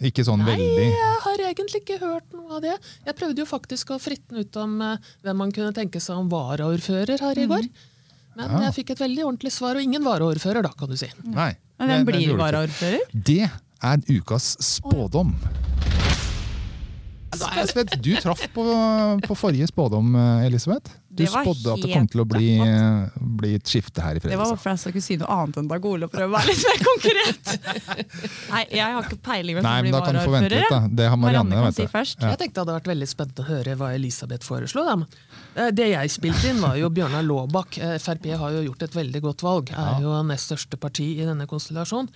Ikke 0.00 0.24
sånn 0.24 0.40
Nei, 0.40 0.54
veldig 0.54 0.84
jeg 0.86 1.16
har 1.24 1.38
egentlig 1.50 1.80
ikke 1.82 1.98
hørt 2.00 2.32
noe 2.32 2.56
av 2.56 2.62
det. 2.62 2.76
Jeg 3.04 3.16
prøvde 3.18 3.42
jo 3.42 3.44
faktisk 3.44 3.90
å 3.92 3.98
fritte 4.00 4.32
ut 4.38 4.56
om 4.56 4.80
eh, 4.80 4.96
hvem 5.22 5.36
man 5.36 5.52
kunne 5.52 5.74
tenke 5.76 6.00
seg 6.00 6.16
om 6.16 6.28
varaordfører 6.30 7.20
her 7.20 7.38
i 7.42 7.46
går. 7.50 7.66
Men 8.36 8.50
Ja. 8.50 8.60
jeg 8.70 8.74
fikk 8.84 8.90
et 8.94 8.98
veldig 9.02 9.24
ordentlig 9.26 9.52
svar, 9.52 9.74
og 9.76 9.82
ingen 9.82 10.04
varaordfører, 10.04 10.62
da, 10.62 10.70
kan 10.78 10.88
du 10.88 10.96
si. 10.96 11.08
Nei. 11.24 11.54
Men 11.78 11.88
hvem 11.88 12.04
blir 12.06 12.20
gjorde 12.20 12.26
det 12.26 12.30
ikke. 12.30 12.44
varaordfører? 12.44 13.00
Det 13.12 13.50
er 13.82 13.96
ukas 14.20 14.56
spådom. 14.60 15.34
Da 17.30 17.46
er 17.52 17.60
jeg 17.62 17.68
spent. 17.70 17.94
Du 18.02 18.10
traff 18.20 18.42
på, 18.54 18.64
på 19.24 19.36
forrige 19.38 19.66
spådom, 19.70 20.14
eh, 20.18 20.46
Elisabeth. 20.48 20.90
Du 21.10 21.24
Det 21.24 21.26
spådde 21.32 21.72
at 21.74 21.80
det 21.82 21.88
kom 21.90 22.04
til 22.06 22.20
å 22.22 22.24
bli, 22.30 22.48
eh, 22.62 23.08
bli 23.18 23.48
et 23.58 23.66
skifte 23.66 23.98
her 23.98 24.14
i 24.14 24.20
Det 24.22 24.36
var 24.38 24.46
fordi 24.46 24.60
for 24.62 24.70
jeg 24.70 24.78
skulle 24.78 25.02
si 25.02 25.16
noe 25.18 25.26
annet 25.26 25.56
enn 25.58 25.70
Dag 25.72 25.84
Ole, 25.90 26.06
prøve 26.06 26.28
å 26.30 26.34
være 26.36 26.52
litt 26.52 26.62
mer 26.68 26.84
konkret. 26.86 27.50
Nei, 28.54 28.60
jeg 28.78 28.94
har 28.94 29.08
ikke 29.08 29.18
peiling 29.26 29.58
hvem 29.58 29.66
som 29.66 29.82
blir 29.82 29.96
da 29.96 30.02
kan 30.06 30.14
du 30.14 30.20
få 30.20 30.34
varaordfører. 30.36 30.86
Det 31.00 31.08
har 31.10 31.18
Marianne. 31.18 31.58
kan 31.58 31.66
vet 31.66 31.80
si 31.80 31.86
først. 31.90 32.22
Ja. 32.22 32.30
Jeg 32.30 32.38
tenkte 32.44 32.54
det 32.54 32.62
hadde 32.62 32.76
vært 32.78 32.90
veldig 32.92 33.10
spennende 33.10 33.42
å 33.42 33.48
høre 33.50 33.76
hva 33.80 33.90
Elisabeth 33.98 34.46
foreslo. 34.46 34.86
Da. 34.86 34.96
Eh, 35.56 35.70
Det 35.80 35.88
jeg 35.90 36.14
spilte 36.14 36.52
inn, 36.52 36.62
var 36.62 36.78
jo 36.78 36.92
Bjørnar 36.94 37.26
Laabak. 37.26 37.78
Eh, 37.82 37.98
Frp 37.98 38.30
har 38.38 38.54
jo 38.60 38.62
gjort 38.70 38.86
et 38.86 38.94
veldig 39.02 39.22
godt 39.26 39.42
valg. 39.42 39.74
Er 39.74 40.00
jo 40.06 40.14
nest 40.30 40.46
største 40.52 40.78
parti 40.78 41.10
i 41.18 41.26
denne 41.26 41.50
konstellasjonen. 41.50 42.08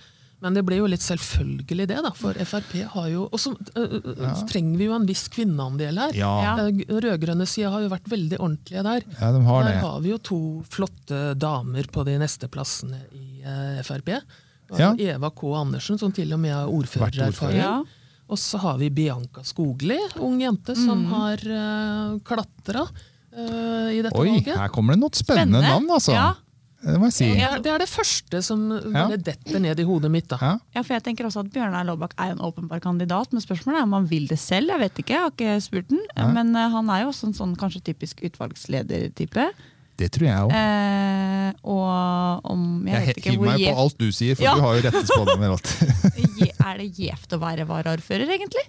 Men 0.43 0.53
det 0.53 0.65
ble 0.67 0.75
jo 0.81 0.85
litt 0.91 1.01
selvfølgelig 1.01 1.85
det, 1.89 1.97
da. 2.03 2.11
For 2.13 2.33
Frp 2.45 2.73
har 2.91 3.07
jo 3.09 3.23
Og 3.31 3.39
så 3.39 3.53
øh, 3.79 3.93
ja. 4.19 4.33
trenger 4.49 4.77
vi 4.77 4.85
jo 4.89 4.93
en 4.97 5.05
viss 5.07 5.27
kvinneandel 5.31 5.97
her. 5.97 6.13
Ja, 6.17 6.55
Rød-grønne 6.59 7.47
sida 7.49 7.71
har 7.73 7.81
jo 7.85 7.89
vært 7.93 8.09
veldig 8.11 8.37
ordentlige 8.39 8.83
der. 8.83 9.05
ja, 9.21 9.31
de 9.31 9.41
har 9.47 9.63
Der 9.63 9.71
det. 9.71 9.81
har 9.81 9.99
vi 10.03 10.09
jo 10.11 10.17
to 10.19 10.39
flotte 10.69 11.21
damer 11.39 11.87
på 11.91 12.03
de 12.05 12.17
neste 12.21 12.47
plassene 12.51 12.99
i 13.15 13.41
uh, 13.47 13.81
Frp. 13.87 14.11
Ja. 14.77 14.91
Eva 14.97 15.29
K. 15.31 15.53
Andersen, 15.55 15.97
som 16.01 16.11
til 16.11 16.33
og 16.33 16.39
med 16.41 16.51
har 16.53 16.67
ordførererfaring. 16.67 17.61
Ja. 17.63 17.83
Og 18.27 18.37
så 18.41 18.57
har 18.59 18.77
vi 18.81 18.89
Bianca 18.89 19.43
Skogli, 19.45 19.97
ung 20.19 20.39
jente 20.41 20.73
som 20.75 21.03
Mm. 21.05 21.11
har 21.13 21.37
uh, 21.45 22.19
klatra 22.25 22.81
uh, 23.37 23.89
i 23.93 24.01
dette 24.01 24.17
Oi, 24.17 24.29
valget. 24.31 24.55
her 24.57 24.69
kommer 24.73 24.93
det 24.95 25.01
noe 25.03 25.13
spennende, 25.13 25.61
navn, 25.61 25.85
altså. 25.93 26.11
Ja. 26.17 26.33
Det 26.83 26.99
må 27.01 27.07
jeg 27.09 27.13
si. 27.15 27.27
Ja, 27.39 27.53
er, 27.55 27.61
det 27.65 27.71
er 27.71 27.79
det 27.81 27.87
første 27.89 28.41
som 28.45 28.65
Ja. 28.93 29.07
detter 29.17 29.59
ned 29.59 29.79
i 29.79 29.83
hodet 29.87 30.11
mitt. 30.11 30.27
da. 30.29 30.37
Ja. 30.41 30.51
Ja, 30.75 30.81
for 30.83 30.93
jeg 30.93 31.03
tenker 31.03 31.25
også 31.25 31.39
at 31.45 31.51
Bjørnar 31.53 31.85
Laabak 31.87 32.13
er 32.19 32.31
en 32.35 32.39
åpenbar 32.45 32.79
kandidat, 32.83 33.31
men 33.33 33.41
spørsmålet 33.41 33.79
er 33.79 33.83
om 33.87 33.93
han 33.93 34.05
vil 34.09 34.27
det 34.27 34.37
selv. 34.37 34.69
Jeg 34.69 34.79
vet 34.79 34.99
ikke, 35.01 35.13
jeg 35.15 35.21
har 35.23 35.31
ikke 35.31 35.61
spurt 35.65 35.87
den. 35.89 36.01
Ja. 36.15 36.27
Men 36.27 36.55
eh, 36.55 36.69
han 36.69 36.89
er 36.89 37.01
jo 37.05 37.07
også 37.13 37.27
en 37.31 37.33
sånn 37.33 37.55
kanskje 37.57 37.81
typisk 37.89 38.21
utvalgsledertype. 38.27 39.47
Det 39.97 40.11
tror 40.11 40.27
jeg 40.27 40.37
òg. 40.43 40.51
Eh, 40.51 41.51
og 41.63 42.51
om 42.51 42.85
Jeg, 42.85 42.93
Jeg 42.93 43.07
vet 43.07 43.17
ikke 43.21 43.31
hiver 43.31 43.45
meg 43.47 43.59
meg 43.61 43.69
på 43.73 43.79
alt 43.85 43.97
du 43.97 44.11
sier, 44.11 44.35
for 44.35 44.43
Ja. 44.43 44.55
du 44.55 44.61
har 44.61 44.75
jo 44.75 44.81
rette 44.89 45.05
spådommer 45.07 45.51
alt. 45.55 45.71
Er 46.59 46.77
det 46.83 46.89
gjevt 46.99 47.33
å 47.33 47.39
være 47.39 47.65
varaordfører, 47.65 48.27
egentlig? 48.35 48.65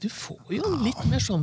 Du 0.00 0.08
får 0.12 0.52
jo 0.60 0.76
litt 0.84 1.00
mer 1.08 1.18
sånn 1.24 1.42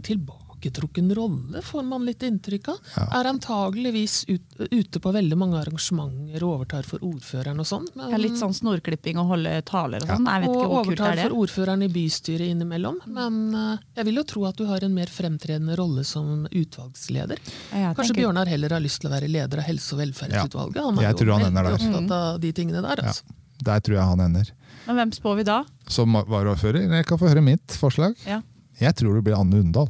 tilbaketrukken 0.71 1.15
rolle, 1.15 1.61
får 1.61 1.83
man 1.83 2.05
litt 2.05 2.23
inntrykk 2.23 2.67
av. 2.69 2.77
Ja. 2.95 3.03
Er 3.19 3.25
antageligvis 3.29 4.25
ut, 4.29 4.41
ute 4.71 4.99
på 4.99 5.11
veldig 5.13 5.37
mange 5.37 5.57
arrangementer 5.59 6.43
og 6.43 6.53
overtar 6.61 6.83
for 6.87 6.99
ordføreren 7.03 7.59
og 7.59 7.65
sånn. 7.67 7.87
Ja, 7.95 8.17
litt 8.17 8.37
sånn 8.39 8.53
snorklipping 8.55 9.17
og 9.19 9.27
holde 9.33 9.61
taler 9.67 10.03
og 10.03 10.07
sånn. 10.07 10.25
Jeg 10.27 10.41
vet 10.45 10.49
og 10.49 10.55
ikke 10.55 10.69
hvor 10.69 10.83
kult 10.87 10.99
overtar 11.03 11.17
er 11.17 11.29
for 11.29 11.37
ordføreren 11.43 11.83
i 11.83 11.89
bystyret 11.93 12.53
innimellom. 12.53 12.99
Men 13.07 13.39
uh, 13.55 13.77
jeg 13.97 14.05
vil 14.09 14.15
jo 14.21 14.23
tro 14.23 14.45
at 14.49 14.57
du 14.57 14.65
har 14.69 14.83
en 14.83 14.93
mer 14.95 15.07
fremtredende 15.11 15.75
rolle 15.79 16.03
som 16.07 16.45
utvalgsleder. 16.49 17.39
Ja, 17.73 17.93
Kanskje 17.93 18.13
tenker- 18.13 18.21
Bjørnar 18.23 18.47
heller 18.47 18.69
har 18.77 18.83
lyst 18.83 19.01
til 19.03 19.09
å 19.11 19.13
være 19.13 19.27
leder 19.31 19.59
av 19.59 19.67
helse- 19.67 19.93
og 19.95 19.99
velferdsutvalget? 20.03 20.81
Han 20.83 20.97
er 20.99 21.01
Jeg 21.09 21.11
jo 21.17 21.17
tror 21.23 21.33
han 21.37 21.47
ender 21.51 21.63
der. 21.63 21.73
opptatt 21.79 22.11
av 22.11 22.39
de 22.39 22.51
tingene 22.53 22.81
der. 22.81 23.03
Ja. 23.03 23.07
Altså. 23.13 23.23
Der 23.63 23.79
tror 23.79 23.95
jeg 23.95 24.03
han 24.05 24.19
ender. 24.19 24.51
Men 24.87 24.95
hvem 24.97 25.11
spår 25.15 25.35
vi 25.37 25.43
da? 25.47 25.63
Som 25.87 26.13
varaordfører, 26.13 26.89
jeg 26.91 27.05
kan 27.05 27.17
få 27.17 27.29
høre 27.29 27.41
mitt 27.43 27.67
forslag. 27.79 28.15
Ja. 28.27 28.41
Jeg 28.81 28.95
tror 28.95 29.15
det 29.15 29.23
blir 29.23 29.37
Anne 29.37 29.59
Undal. 29.61 29.87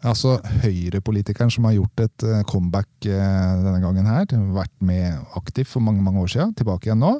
Altså 0.00 0.38
Høyre-politikeren 0.62 1.50
som 1.52 1.66
har 1.68 1.74
gjort 1.76 2.02
et 2.06 2.24
eh, 2.24 2.44
comeback 2.48 2.88
eh, 3.04 3.64
denne 3.64 3.80
gangen 3.82 4.08
her. 4.08 4.30
Vært 4.56 4.72
med 4.80 5.18
aktiv 5.36 5.68
for 5.68 5.84
mange 5.84 6.00
mange 6.04 6.22
år 6.22 6.32
siden, 6.32 6.54
tilbake 6.56 6.88
igjen 6.88 7.02
nå. 7.04 7.18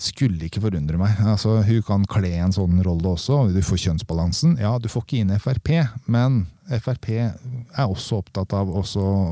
Skulle 0.00 0.48
ikke 0.48 0.62
forundre 0.64 0.98
meg. 1.00 1.20
Altså, 1.24 1.58
hun 1.64 1.84
kan 1.84 2.08
kle 2.08 2.32
en 2.40 2.56
sånn 2.56 2.80
rolle 2.84 3.12
også. 3.12 3.46
Du 3.52 3.60
får 3.64 3.82
kjønnsbalansen. 3.84 4.56
Ja, 4.60 4.74
du 4.80 4.88
får 4.92 5.04
ikke 5.04 5.20
inn 5.22 5.36
Frp, 5.40 5.72
men 6.08 6.42
Frp 6.80 7.10
er 7.16 7.84
også 7.84 8.22
opptatt 8.22 8.56
av 8.56 8.72
å 8.72 8.82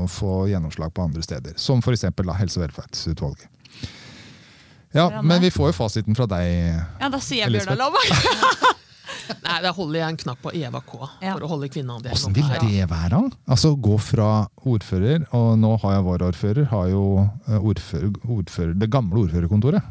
få 0.09 0.39
gjennomslag 0.49 0.93
på 0.93 1.05
andre 1.05 1.25
steder. 1.25 1.57
Som 1.61 1.81
f.eks. 1.85 2.05
Helse- 2.05 2.61
og 2.61 2.65
velferdsutvalget. 2.67 3.49
Ja, 4.95 5.09
men 5.21 5.41
vi 5.43 5.51
får 5.51 5.73
jo 5.73 5.75
fasiten 5.75 6.15
fra 6.15 6.25
deg. 6.29 6.79
Ja, 7.01 7.09
da 7.11 7.19
sier 7.19 7.43
jeg 7.43 7.51
Elisabeth. 7.51 7.75
Bjørnar 7.75 8.61
Lomma! 8.63 8.73
Nei, 9.43 9.61
Da 9.61 9.71
holder 9.73 9.99
jeg 9.99 10.09
en 10.13 10.17
knapp 10.23 10.41
på 10.43 10.51
Eva 10.53 10.81
K. 10.85 10.99
Ja. 11.21 11.33
for 11.33 11.45
å 11.45 11.49
holde 11.55 11.69
kvinneandelen 11.73 12.13
Åssen 12.15 12.33
vil 12.35 12.47
det 12.61 12.87
være? 12.89 13.21
Altså 13.47 13.73
Gå 13.81 13.97
fra 13.99 14.47
ordfører, 14.65 15.25
og 15.33 15.57
nå 15.59 15.75
har 15.83 15.95
jeg 15.97 16.05
varaordfører, 16.09 16.65
har 16.71 16.89
jo 16.91 17.03
eh, 17.47 17.59
ordfører, 17.59 18.11
ordfører, 18.25 18.73
det 18.79 18.89
gamle 18.93 19.23
ordførerkontoret. 19.25 19.81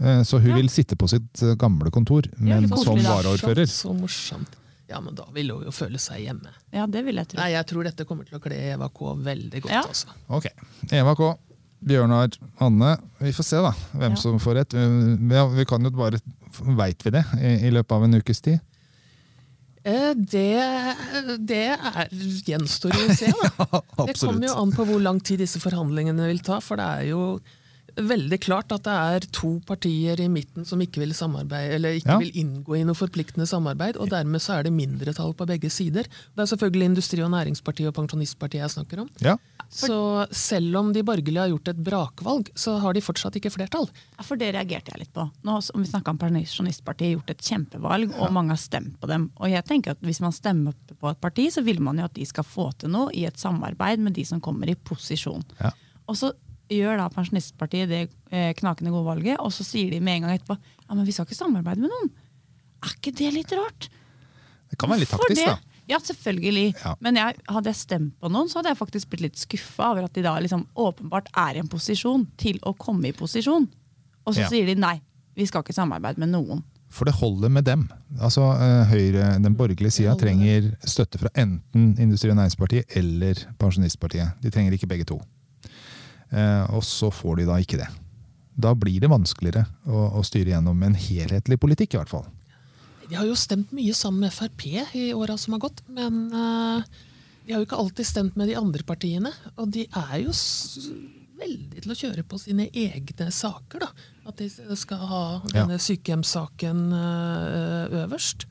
Eh, 0.00 0.22
Så 0.26 0.40
hun 0.40 0.50
Ja. 0.50 0.56
vil 0.56 0.68
sitte 0.68 0.96
på 0.96 1.08
sitt 1.08 1.42
eh, 1.42 1.54
gamle 1.54 1.90
kontor, 1.90 2.22
men 2.38 2.68
ja, 2.68 2.76
som 2.76 2.98
varaordfører. 2.98 3.66
Så 3.70 3.94
morsomt. 3.94 4.60
Ja, 4.88 5.00
men 5.00 5.14
da 5.14 5.24
vil 5.32 5.48
hun 5.50 5.64
jo 5.64 5.70
føle 5.72 5.98
seg 5.98 6.26
hjemme. 6.26 6.50
Ja, 6.72 6.84
det 6.86 7.04
vil 7.06 7.16
jeg 7.16 7.28
tro. 7.28 7.38
Nei, 7.40 7.52
Jeg 7.54 7.66
tror 7.66 7.84
dette 7.84 8.04
kommer 8.04 8.24
til 8.28 8.36
å 8.38 8.42
kle 8.42 8.58
Eva 8.74 8.88
K 8.92 9.14
veldig 9.16 9.62
godt. 9.64 9.72
Ja. 9.72 9.82
Også. 9.88 10.06
Ok. 10.28 10.46
Eva 10.92 11.14
K, 11.16 11.30
Bjørnar, 11.84 12.36
Anne. 12.60 12.98
Vi 13.20 13.32
får 13.32 13.44
se 13.44 13.56
da, 13.64 13.72
hvem 13.96 14.10
Ja. 14.12 14.16
som 14.20 14.38
får 14.38 14.54
rett. 14.60 14.72
Ja, 15.32 15.46
vi 15.48 15.64
kan 15.64 15.82
jo 15.82 15.90
bare 15.90 16.20
Veit 16.60 17.02
vi 17.02 17.10
det 17.10 17.24
i, 17.40 17.66
i 17.66 17.70
løpet 17.70 17.90
av 17.96 18.04
en 18.04 18.14
ukes 18.14 18.40
tid? 18.40 18.60
Eh, 19.84 20.12
Det, 20.16 20.46
det 21.44 21.64
er, 21.76 22.08
gjenstår 22.48 22.94
jo 22.96 23.08
å 23.10 23.16
se, 23.18 23.32
da. 23.32 23.82
Det 24.08 24.16
kommer 24.20 24.48
jo 24.48 24.54
an 24.62 24.72
på 24.74 24.86
hvor 24.88 25.02
lang 25.04 25.20
tid 25.20 25.42
disse 25.44 25.60
forhandlingene 25.62 26.30
vil 26.30 26.40
ta. 26.44 26.60
For 26.64 26.80
det 26.80 26.86
er 27.00 27.10
jo 27.10 27.20
veldig 27.96 28.38
klart 28.42 28.72
at 28.74 28.82
det 28.86 28.92
er 28.92 29.26
to 29.32 29.60
partier 29.66 30.20
i 30.20 30.28
midten 30.28 30.64
som 30.66 30.80
ikke 30.82 31.00
vil 31.02 31.14
samarbeide, 31.14 31.74
eller 31.76 31.94
ikke 31.98 32.10
Ja. 32.10 32.18
vil 32.18 32.32
inngå 32.34 32.76
i 32.78 32.84
noe 32.84 32.94
forpliktende 32.94 33.46
samarbeid, 33.46 33.96
og 33.96 34.08
dermed 34.10 34.40
så 34.42 34.58
er 34.58 34.62
det 34.64 34.72
mindretall 34.72 35.32
på 35.34 35.46
begge 35.46 35.70
sider. 35.70 36.02
Det 36.02 36.38
er 36.42 36.46
selvfølgelig 36.56 36.88
Industri- 36.90 37.22
og 37.24 37.30
Næringspartiet 37.30 37.88
og 37.88 37.94
Pensjonistpartiet 37.94 38.60
jeg 38.62 38.70
snakker 38.70 39.00
om. 39.00 39.08
Ja. 39.20 39.36
Så 39.70 40.26
selv 40.30 40.76
om 40.76 40.92
de 40.92 41.02
borgerlige 41.02 41.40
har 41.40 41.48
gjort 41.48 41.68
et 41.68 41.82
brakvalg, 41.84 42.50
så 42.54 42.78
har 42.80 42.92
de 42.92 43.00
fortsatt 43.00 43.34
ikke 43.36 43.50
flertall. 43.50 43.88
Ja, 44.18 44.22
For 44.22 44.36
det 44.36 44.54
reagerte 44.54 44.92
jeg 44.92 44.98
litt 45.00 45.12
på. 45.14 45.30
Nå 45.44 45.60
som 45.62 45.82
vi 45.82 45.88
snakka 45.88 46.10
om 46.10 46.18
Pensjonistpartiet 46.18 47.14
gjort 47.16 47.30
et 47.30 47.38
kjempevalg, 47.42 48.12
og 48.20 48.32
mange 48.32 48.50
har 48.50 48.56
stemt 48.60 48.98
på 49.00 49.06
dem. 49.08 49.30
Og 49.40 49.50
jeg 49.50 49.64
tenker 49.64 49.90
at 49.92 50.00
Hvis 50.04 50.20
man 50.20 50.32
stemmer 50.32 50.74
på 51.00 51.10
et 51.10 51.20
parti, 51.20 51.46
så 51.50 51.62
vil 51.64 51.80
man 51.80 51.96
jo 51.98 52.04
at 52.04 52.14
de 52.14 52.24
skal 52.26 52.44
få 52.44 52.72
til 52.78 52.90
noe 52.90 53.10
i 53.14 53.24
et 53.24 53.38
samarbeid 53.38 53.98
med 53.98 54.14
de 54.14 54.24
som 54.24 54.40
kommer 54.40 54.68
i 54.68 54.74
posisjon. 54.74 55.42
Ja. 55.60 55.70
Og 56.08 56.16
så 56.16 56.32
gjør 56.78 56.98
da 57.00 57.08
Pensjonistpartiet 57.14 57.88
det 57.90 58.00
eh, 58.30 58.52
knakende 58.58 58.92
gode 58.94 59.06
valget, 59.08 59.38
og 59.40 59.52
så 59.54 59.64
sier 59.66 59.90
de 59.94 60.00
med 60.04 60.18
en 60.20 60.26
gang 60.28 60.38
etterpå 60.38 60.56
ja, 60.58 60.94
men 60.94 61.04
vi 61.08 61.12
skal 61.16 61.24
ikke 61.28 61.38
samarbeide 61.38 61.80
med 61.84 61.92
noen. 61.92 62.10
Er 62.84 62.92
ikke 62.98 63.14
det 63.16 63.30
litt 63.32 63.52
rart? 63.56 63.88
Det 64.70 64.76
kan 64.80 64.90
være 64.92 65.04
litt 65.04 65.12
taktisk, 65.14 65.46
da. 65.46 65.56
Ja, 65.88 65.98
selvfølgelig. 66.00 66.74
Ja. 66.80 66.94
Men 67.04 67.16
jeg, 67.20 67.36
hadde 67.52 67.68
jeg 67.72 67.76
stemt 67.76 68.14
på 68.20 68.28
noen, 68.32 68.48
så 68.48 68.58
hadde 68.60 68.70
jeg 68.72 68.78
faktisk 68.80 69.10
blitt 69.12 69.24
litt 69.26 69.40
skuffa 69.40 69.90
over 69.92 70.06
at 70.06 70.14
de 70.16 70.22
da 70.24 70.32
liksom 70.40 70.66
åpenbart 70.80 71.28
er 71.36 71.56
i 71.58 71.60
en 71.64 71.68
posisjon 71.72 72.24
til 72.40 72.56
å 72.64 72.72
komme 72.80 73.10
i 73.10 73.16
posisjon. 73.16 73.66
Og 74.24 74.32
så 74.36 74.44
Ja. 74.46 74.48
sier 74.48 74.66
de 74.66 74.74
nei, 74.80 74.94
vi 75.36 75.44
skal 75.46 75.62
ikke 75.64 75.76
samarbeide 75.76 76.18
med 76.22 76.32
noen. 76.32 76.62
For 76.94 77.04
det 77.08 77.14
holder 77.18 77.50
med 77.50 77.64
dem. 77.66 77.88
Altså 78.22 78.44
eh, 78.54 78.84
Høyre, 78.86 79.42
Den 79.42 79.56
borgerlige 79.58 79.90
sida 79.90 80.14
trenger 80.16 80.70
støtte 80.86 81.18
fra 81.18 81.28
enten 81.34 81.96
Industri- 81.98 82.30
og 82.30 82.36
Næringspartiet 82.38 82.96
eller 82.96 83.34
Pensjonistpartiet. 83.58 84.36
De 84.40 84.50
trenger 84.54 84.72
ikke 84.76 84.86
begge 84.88 85.04
to. 85.10 85.18
Eh, 86.34 86.64
og 86.74 86.82
så 86.86 87.10
får 87.14 87.40
de 87.42 87.48
da 87.50 87.58
ikke 87.62 87.78
det. 87.78 87.88
Da 88.54 88.72
blir 88.78 89.00
det 89.02 89.10
vanskeligere 89.10 89.64
å, 89.86 90.04
å 90.18 90.22
styre 90.26 90.52
gjennom 90.54 90.82
en 90.86 90.94
helhetlig 90.98 91.58
politikk, 91.62 91.94
i 91.96 92.00
hvert 92.02 92.12
fall. 92.12 92.26
De 93.08 93.16
har 93.18 93.26
jo 93.28 93.34
stemt 93.38 93.72
mye 93.76 93.94
sammen 93.94 94.24
med 94.26 94.32
Frp 94.34 94.62
i 94.96 95.08
åra 95.14 95.36
som 95.38 95.54
har 95.56 95.62
gått, 95.66 95.82
men 95.92 96.22
eh, 96.32 96.84
de 97.44 97.52
har 97.52 97.60
jo 97.60 97.66
ikke 97.68 97.80
alltid 97.82 98.08
stemt 98.08 98.38
med 98.40 98.48
de 98.48 98.56
andre 98.58 98.82
partiene. 98.86 99.32
Og 99.60 99.68
de 99.74 99.84
er 99.90 100.14
jo 100.24 100.32
veldig 101.34 101.82
til 101.84 101.92
å 101.92 101.98
kjøre 101.98 102.24
på 102.30 102.38
sine 102.40 102.68
egne 102.70 103.26
saker, 103.34 103.84
da. 103.84 103.90
At 104.30 104.38
de 104.40 104.46
skal 104.78 105.02
ha 105.10 105.22
Ja. 105.52 105.64
denne 105.66 105.76
sykehjemssaken 105.82 106.84
eh, 106.96 107.98
øverst. 108.04 108.46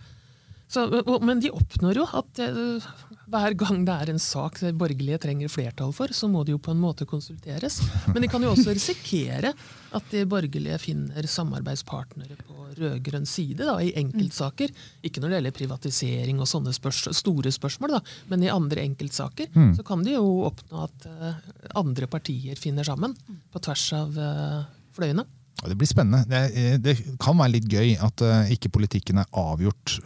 Så, 0.73 0.85
men 1.21 1.41
de 1.41 1.49
oppnår 1.53 1.97
jo 2.01 2.05
at 2.17 2.39
eh, 2.43 2.85
hver 3.33 3.55
gang 3.57 3.83
det 3.87 3.93
er 3.93 4.11
en 4.13 4.21
sak 4.21 4.59
det 4.61 4.73
borgerlige 4.77 5.19
trenger 5.23 5.51
flertall 5.51 5.93
for, 5.95 6.13
så 6.13 6.29
må 6.31 6.43
de 6.45 6.53
jo 6.53 6.61
på 6.61 6.73
en 6.73 6.81
måte 6.81 7.07
konsulteres. 7.09 7.79
Men 8.13 8.23
de 8.23 8.29
kan 8.31 8.43
jo 8.45 8.53
også 8.53 8.75
risikere 8.75 9.53
at 9.93 10.11
de 10.13 10.23
borgerlige 10.29 10.77
finner 10.81 11.27
samarbeidspartnere 11.29 12.37
på 12.39 12.63
rød-grønn 12.77 13.27
side 13.29 13.65
da, 13.65 13.75
i 13.81 13.93
enkeltsaker. 13.99 14.73
Ikke 15.05 15.21
når 15.21 15.29
det 15.33 15.39
gjelder 15.39 15.57
privatisering 15.59 16.41
og 16.41 16.49
sånne 16.49 16.73
spørs 16.75 17.03
store 17.17 17.53
spørsmål, 17.53 17.97
da, 17.97 18.01
men 18.31 18.45
i 18.45 18.51
andre 18.53 18.85
enkeltsaker 18.87 19.51
så 19.77 19.85
kan 19.85 20.05
de 20.05 20.15
jo 20.15 20.25
oppnå 20.49 20.83
at 20.87 21.07
eh, 21.09 21.39
andre 21.79 22.09
partier 22.09 22.59
finner 22.59 22.85
sammen 22.87 23.15
på 23.53 23.61
tvers 23.63 23.85
av 23.97 24.17
eh, 24.17 24.59
fløyene. 24.97 25.25
Ja, 25.61 25.69
Det 25.69 25.77
blir 25.79 25.89
spennende. 25.89 26.25
Det, 26.29 26.43
eh, 26.57 26.77
det 26.81 26.97
kan 27.21 27.37
være 27.39 27.57
litt 27.57 27.69
gøy 27.69 27.95
at 27.97 28.25
ikke 28.53 28.73
politikken 28.73 29.21
er 29.21 29.29
avgjort 29.37 29.99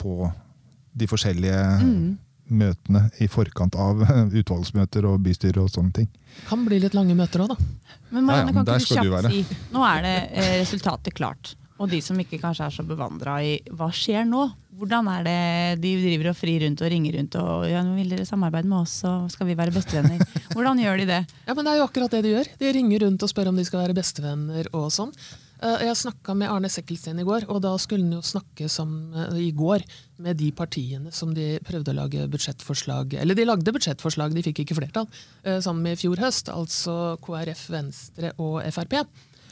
på 0.00 0.30
de 0.96 1.08
forskjellige 1.10 1.58
møtene 2.48 3.06
i 3.22 3.28
forkant 3.30 3.74
av 3.78 4.02
utvalgsmøter 4.40 5.06
og 5.08 5.20
bystyre 5.24 5.62
og 5.64 5.70
sånne 5.72 5.92
ting. 6.02 6.08
Kan 6.48 6.66
bli 6.66 6.80
litt 6.82 6.94
lange 6.96 7.16
møter 7.18 7.44
òg, 7.46 7.54
da. 7.54 7.56
Men 8.10 8.26
Marianne, 8.28 8.52
Ja, 8.52 8.62
ja, 8.62 8.64
kan 8.64 8.82
ikke 8.82 9.06
du 9.06 9.14
kjapt 9.14 9.32
si 9.32 9.56
Nå 9.74 9.82
er 9.88 10.04
det 10.04 10.16
eh, 10.32 10.52
resultatet 10.60 11.16
klart. 11.16 11.54
Og 11.76 11.90
de 11.92 11.98
som 12.00 12.16
ikke 12.16 12.38
kanskje 12.40 12.68
er 12.68 12.72
så 12.72 12.84
bevandra 12.88 13.40
i 13.44 13.58
hva 13.76 13.90
skjer 13.92 14.24
nå? 14.28 14.46
Hvordan 14.76 15.08
er 15.12 15.24
det 15.24 15.40
de 15.82 15.90
driver 16.02 16.30
og 16.30 16.36
frir 16.36 16.62
rundt 16.64 16.80
og 16.84 16.90
ringer 16.92 17.16
rundt 17.18 17.36
og 17.40 17.64
ja, 17.68 17.80
nå 17.84 17.94
vil 17.96 18.12
dere 18.12 18.26
samarbeide 18.28 18.68
med 18.68 18.82
oss, 18.82 18.98
så 19.02 19.12
skal 19.32 19.48
vi 19.48 19.56
være 19.56 19.72
bestevenner. 19.72 20.20
Hvordan 20.52 20.80
gjør 20.80 21.00
de 21.00 21.06
det? 21.08 21.20
Ja, 21.48 21.54
men 21.56 21.64
Det 21.64 21.72
er 21.72 21.78
jo 21.80 21.86
akkurat 21.88 22.12
det 22.16 22.22
de 22.26 22.32
gjør. 22.34 22.50
De 22.60 22.72
ringer 22.76 23.04
rundt 23.06 23.24
og 23.24 23.32
spør 23.32 23.50
om 23.52 23.60
de 23.60 23.64
skal 23.68 23.82
være 23.84 23.96
bestevenner 23.96 24.68
og 24.76 24.88
sånn. 24.92 25.12
Eh, 25.62 25.86
Jeg 25.86 25.96
snakka 25.96 26.34
med 26.36 26.50
Arne 26.52 26.68
Sekkelsten 26.68 27.20
i 27.20 27.24
går, 27.24 27.46
og 27.48 27.62
da 27.64 27.72
skulle 27.80 28.04
han 28.04 28.18
jo 28.18 28.24
snakke 28.24 28.68
sammen, 28.68 29.14
eh, 29.14 29.48
i 29.48 29.52
går 29.52 29.84
med 30.18 30.36
de 30.36 30.50
partiene 30.52 31.12
som 31.12 31.32
de 31.34 31.58
prøvde 31.64 31.92
å 31.92 31.96
lage 31.96 32.28
budsjettforslag 32.28 33.14
Eller 33.14 33.34
de 33.34 33.44
lagde 33.44 33.72
budsjettforslag, 33.72 34.34
de 34.34 34.42
fikk 34.42 34.64
ikke 34.64 34.76
flertall, 34.76 35.08
eh, 35.44 35.60
sammen 35.60 35.82
med 35.82 35.92
i 35.92 36.02
fjor 36.02 36.16
høst. 36.16 36.48
Altså 36.52 37.16
KrF, 37.20 37.68
Venstre 37.70 38.32
og 38.38 38.62
Frp. 38.72 39.06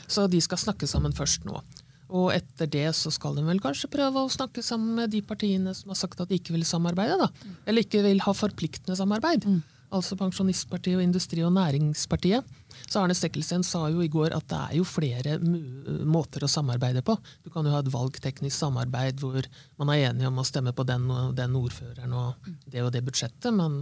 Så 0.06 0.28
de 0.28 0.40
skal 0.40 0.58
snakke 0.58 0.86
sammen 0.86 1.12
først 1.12 1.44
nå. 1.44 1.62
Og 2.10 2.32
etter 2.32 2.66
det 2.68 2.94
så 2.94 3.10
skal 3.10 3.34
de 3.34 3.42
vel 3.42 3.58
kanskje 3.58 3.88
prøve 3.90 4.20
å 4.20 4.30
snakke 4.30 4.62
sammen 4.62 4.94
med 4.94 5.10
de 5.10 5.22
partiene 5.22 5.74
som 5.74 5.88
har 5.88 5.96
sagt 5.96 6.20
at 6.20 6.28
de 6.28 6.38
ikke 6.38 6.52
vil 6.52 6.62
samarbeide. 6.62 7.18
da. 7.18 7.28
Eller 7.66 7.82
ikke 7.82 8.02
vil 8.02 8.20
ha 8.20 8.32
forpliktende 8.32 8.94
samarbeid. 8.94 9.42
Altså 9.94 10.16
Pensjonistpartiet 10.18 10.98
og 10.98 11.04
Industri- 11.04 11.44
og 11.46 11.52
Næringspartiet. 11.54 12.46
Så 12.90 13.00
Arne 13.00 13.14
Stekkelsen 13.14 13.62
sa 13.66 13.84
jo 13.92 14.02
i 14.02 14.10
går 14.10 14.34
at 14.34 14.46
det 14.50 14.58
er 14.58 14.76
jo 14.80 14.86
flere 14.88 15.36
måter 16.04 16.42
å 16.44 16.50
samarbeide 16.50 17.04
på. 17.06 17.14
Du 17.44 17.50
kan 17.54 17.66
jo 17.66 17.72
ha 17.74 17.82
et 17.84 17.92
valgteknisk 17.92 18.56
samarbeid 18.58 19.22
hvor 19.22 19.46
man 19.78 19.92
er 19.94 20.08
enige 20.10 20.30
om 20.32 20.40
å 20.42 20.46
stemme 20.46 20.74
på 20.74 20.86
den 20.88 21.06
og 21.14 21.36
den 21.38 21.54
ordføreren 21.58 22.16
og 22.18 22.50
det 22.66 22.82
og 22.82 22.90
det 22.94 23.04
budsjettet, 23.06 23.54
men 23.54 23.78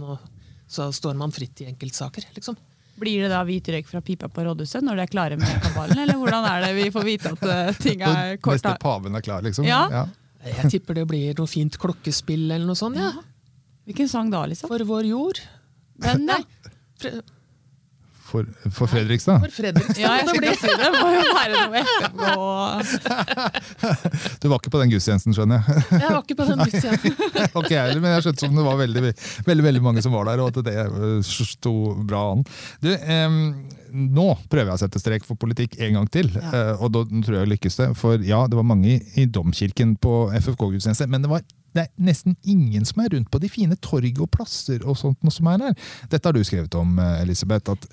så 0.69 0.91
står 0.93 1.17
man 1.19 1.33
fritt 1.33 1.65
i 1.65 1.67
enkeltsaker, 1.71 2.29
liksom. 2.37 2.55
Blir 3.01 3.25
det 3.25 3.31
da 3.33 3.41
hvit 3.47 3.67
røyk 3.73 3.87
fra 3.89 4.03
pipa 4.05 4.29
på 4.29 4.43
rådhuset 4.45 4.85
når 4.85 4.99
de 4.99 5.03
er 5.07 5.09
klare 5.09 5.37
med 5.41 5.49
kabalen, 5.65 5.97
eller 6.05 6.19
hvordan 6.21 6.45
er 6.45 6.61
det 6.67 6.71
vi 6.77 6.91
får 6.93 7.07
vite 7.07 7.31
at 7.33 7.45
eh, 7.49 7.79
ting 7.81 8.05
er 8.05 8.37
kort 8.37 8.59
Neste 8.61 8.75
paven 8.81 9.17
er 9.17 9.25
klar, 9.25 9.41
liksom. 9.45 9.65
Ja. 9.65 10.05
Jeg 10.45 10.69
tipper 10.75 10.99
det 10.99 11.07
blir 11.09 11.33
noe 11.39 11.49
fint 11.49 11.77
klokkespill 11.81 12.45
eller 12.51 12.67
noe 12.69 12.77
sånt. 12.77 12.99
ja. 13.01 13.15
Hvilken 13.87 14.07
sang 14.07 14.29
da, 14.31 14.45
liksom? 14.47 14.69
For 14.71 14.85
vår 14.87 15.09
jord. 15.09 15.41
Den, 16.01 16.25
nei. 16.29 16.41
Fre- 17.01 17.21
For, 18.33 18.47
for 18.73 18.89
Fredrikstad? 18.89 19.43
For 19.43 19.51
Fredrikstad 19.53 19.99
Ja, 20.01 20.13
jeg 20.17 20.29
skulle 20.31 20.53
si 20.57 20.71
det. 20.79 20.87
må 20.95 21.09
jo 21.13 21.25
være 21.37 21.53
noe 21.67 21.81
etterpå. 21.83 23.33
Du 24.41 24.47
var 24.49 24.57
ikke 24.57 24.71
på 24.73 24.79
den 24.81 24.89
gudstjenesten, 24.93 25.35
skjønner 25.37 25.59
jeg. 25.61 25.83
Jeg 26.01 26.07
var 26.07 26.17
ikke 26.23 26.37
på 26.39 26.47
den 26.49 26.63
gudstjenesten. 26.63 27.13
ok, 27.61 27.69
men 28.01 28.09
jeg 28.15 28.25
skjønte 28.25 28.47
som 28.47 28.57
det 28.57 28.65
var 28.65 28.79
veldig, 28.81 29.03
veldig, 29.51 29.65
veldig 29.67 29.83
mange 29.85 30.01
som 30.05 30.15
var 30.17 30.25
der, 30.31 30.41
og 30.41 30.49
at 30.49 30.57
det 30.65 30.73
eh, 30.81 31.21
sto 31.29 31.75
bra 32.09 32.23
an. 32.33 32.41
Du, 32.81 32.89
em, 32.97 33.37
nå 34.17 34.27
prøver 34.49 34.71
jeg 34.71 34.79
å 34.79 34.83
sette 34.87 35.03
strek 35.03 35.27
for 35.29 35.37
politikk 35.37 35.77
en 35.85 35.99
gang 35.99 36.09
til, 36.13 36.31
ja. 36.33 36.63
og 36.79 36.89
da 36.95 37.03
tror 37.13 37.37
jeg 37.43 37.51
lykkes 37.53 37.77
det. 37.83 37.91
For 38.01 38.17
ja, 38.25 38.47
det 38.49 38.57
var 38.57 38.65
mange 38.65 38.95
i, 38.95 39.01
i 39.21 39.27
domkirken 39.29 39.93
på 40.01 40.23
FFK-gudstjeneste, 40.41 41.05
men 41.11 41.21
det 41.27 41.29
var 41.35 41.45
det 41.73 41.85
er 41.85 42.05
nesten 42.05 42.37
ingen 42.43 42.85
som 42.85 43.03
er 43.03 43.15
rundt 43.15 43.31
på 43.33 43.41
de 43.41 43.49
fine 43.51 43.77
torg 43.81 44.21
og 44.21 44.29
plasser 44.33 44.85
og 44.85 44.99
sånt 44.99 45.21
noe 45.25 45.33
som 45.33 45.49
er 45.53 45.65
der. 45.67 45.89
Dette 46.11 46.29
har 46.29 46.37
du 46.37 46.43
skrevet 46.45 46.79
om, 46.79 46.97
eh, 46.99 47.21
Elisabeth. 47.25 47.71
at 47.71 47.87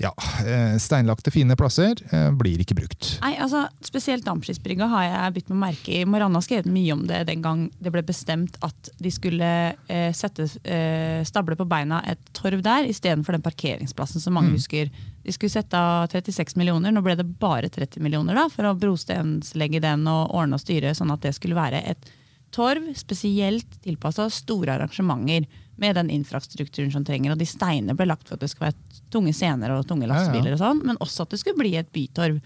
ja, 0.00 0.14
eh, 0.46 0.78
steinlagte 0.80 1.30
fine 1.30 1.52
plasser 1.60 1.98
eh, 2.10 2.30
blir 2.32 2.62
ikke 2.62 2.76
brukt. 2.78 3.18
Nei, 3.20 3.34
altså 3.36 3.66
Spesielt 3.84 4.24
Dampskipsbrygga 4.24 4.86
har 4.88 5.02
jeg 5.04 5.34
bitt 5.36 5.50
meg 5.52 5.60
merke 5.60 5.92
i. 5.92 6.06
Marianne 6.08 6.40
har 6.40 6.46
skrevet 6.46 6.70
mye 6.72 6.94
om 6.94 7.02
det 7.08 7.18
den 7.28 7.42
gang 7.44 7.66
det 7.84 7.92
ble 7.92 8.02
bestemt 8.08 8.56
at 8.64 8.90
de 8.96 9.12
skulle 9.12 9.50
eh, 9.76 10.08
sette, 10.16 10.46
eh, 10.64 11.20
stable 11.28 11.58
på 11.60 11.68
beina 11.68 12.00
et 12.08 12.22
torv 12.36 12.64
der 12.64 12.88
istedenfor 12.88 13.36
den 13.36 13.44
parkeringsplassen 13.44 14.24
som 14.24 14.38
mange 14.38 14.54
husker. 14.56 14.88
De 15.20 15.36
skulle 15.36 15.52
sette 15.52 15.76
av 15.76 16.08
36 16.08 16.56
millioner, 16.56 16.96
nå 16.96 17.04
ble 17.04 17.18
det 17.20 17.28
bare 17.42 17.68
30 17.68 18.00
millioner 18.00 18.40
da, 18.40 18.46
for 18.48 18.70
å 18.70 18.76
brostenslegge 18.80 19.84
den 19.84 20.08
og 20.08 20.32
ordne 20.32 20.56
og 20.56 20.64
styre 20.64 20.96
sånn 20.96 21.12
at 21.12 21.28
det 21.28 21.36
skulle 21.36 21.60
være 21.60 21.84
et 21.92 22.08
torv 22.54 22.90
spesielt 22.98 23.78
tilpassa 23.84 24.28
store 24.32 24.74
arrangementer 24.76 25.46
med 25.80 25.96
den 25.96 26.10
infrastrukturen 26.12 26.92
som 26.92 27.04
trenger. 27.06 27.32
Og 27.32 27.40
de 27.40 27.48
steinene 27.48 27.96
ble 27.96 28.08
lagt 28.10 28.28
for 28.28 28.36
at 28.36 28.44
det 28.44 28.50
skulle 28.52 28.70
være 28.70 29.04
tunge 29.12 29.32
scener 29.36 29.72
og 29.74 29.86
tunge 29.88 30.08
lastebiler, 30.10 30.54
og 30.56 30.60
sånn, 30.60 30.82
men 30.86 31.00
også 31.00 31.24
at 31.24 31.34
det 31.34 31.40
skulle 31.40 31.60
bli 31.62 31.74
et 31.80 31.88
bytorv. 31.94 32.40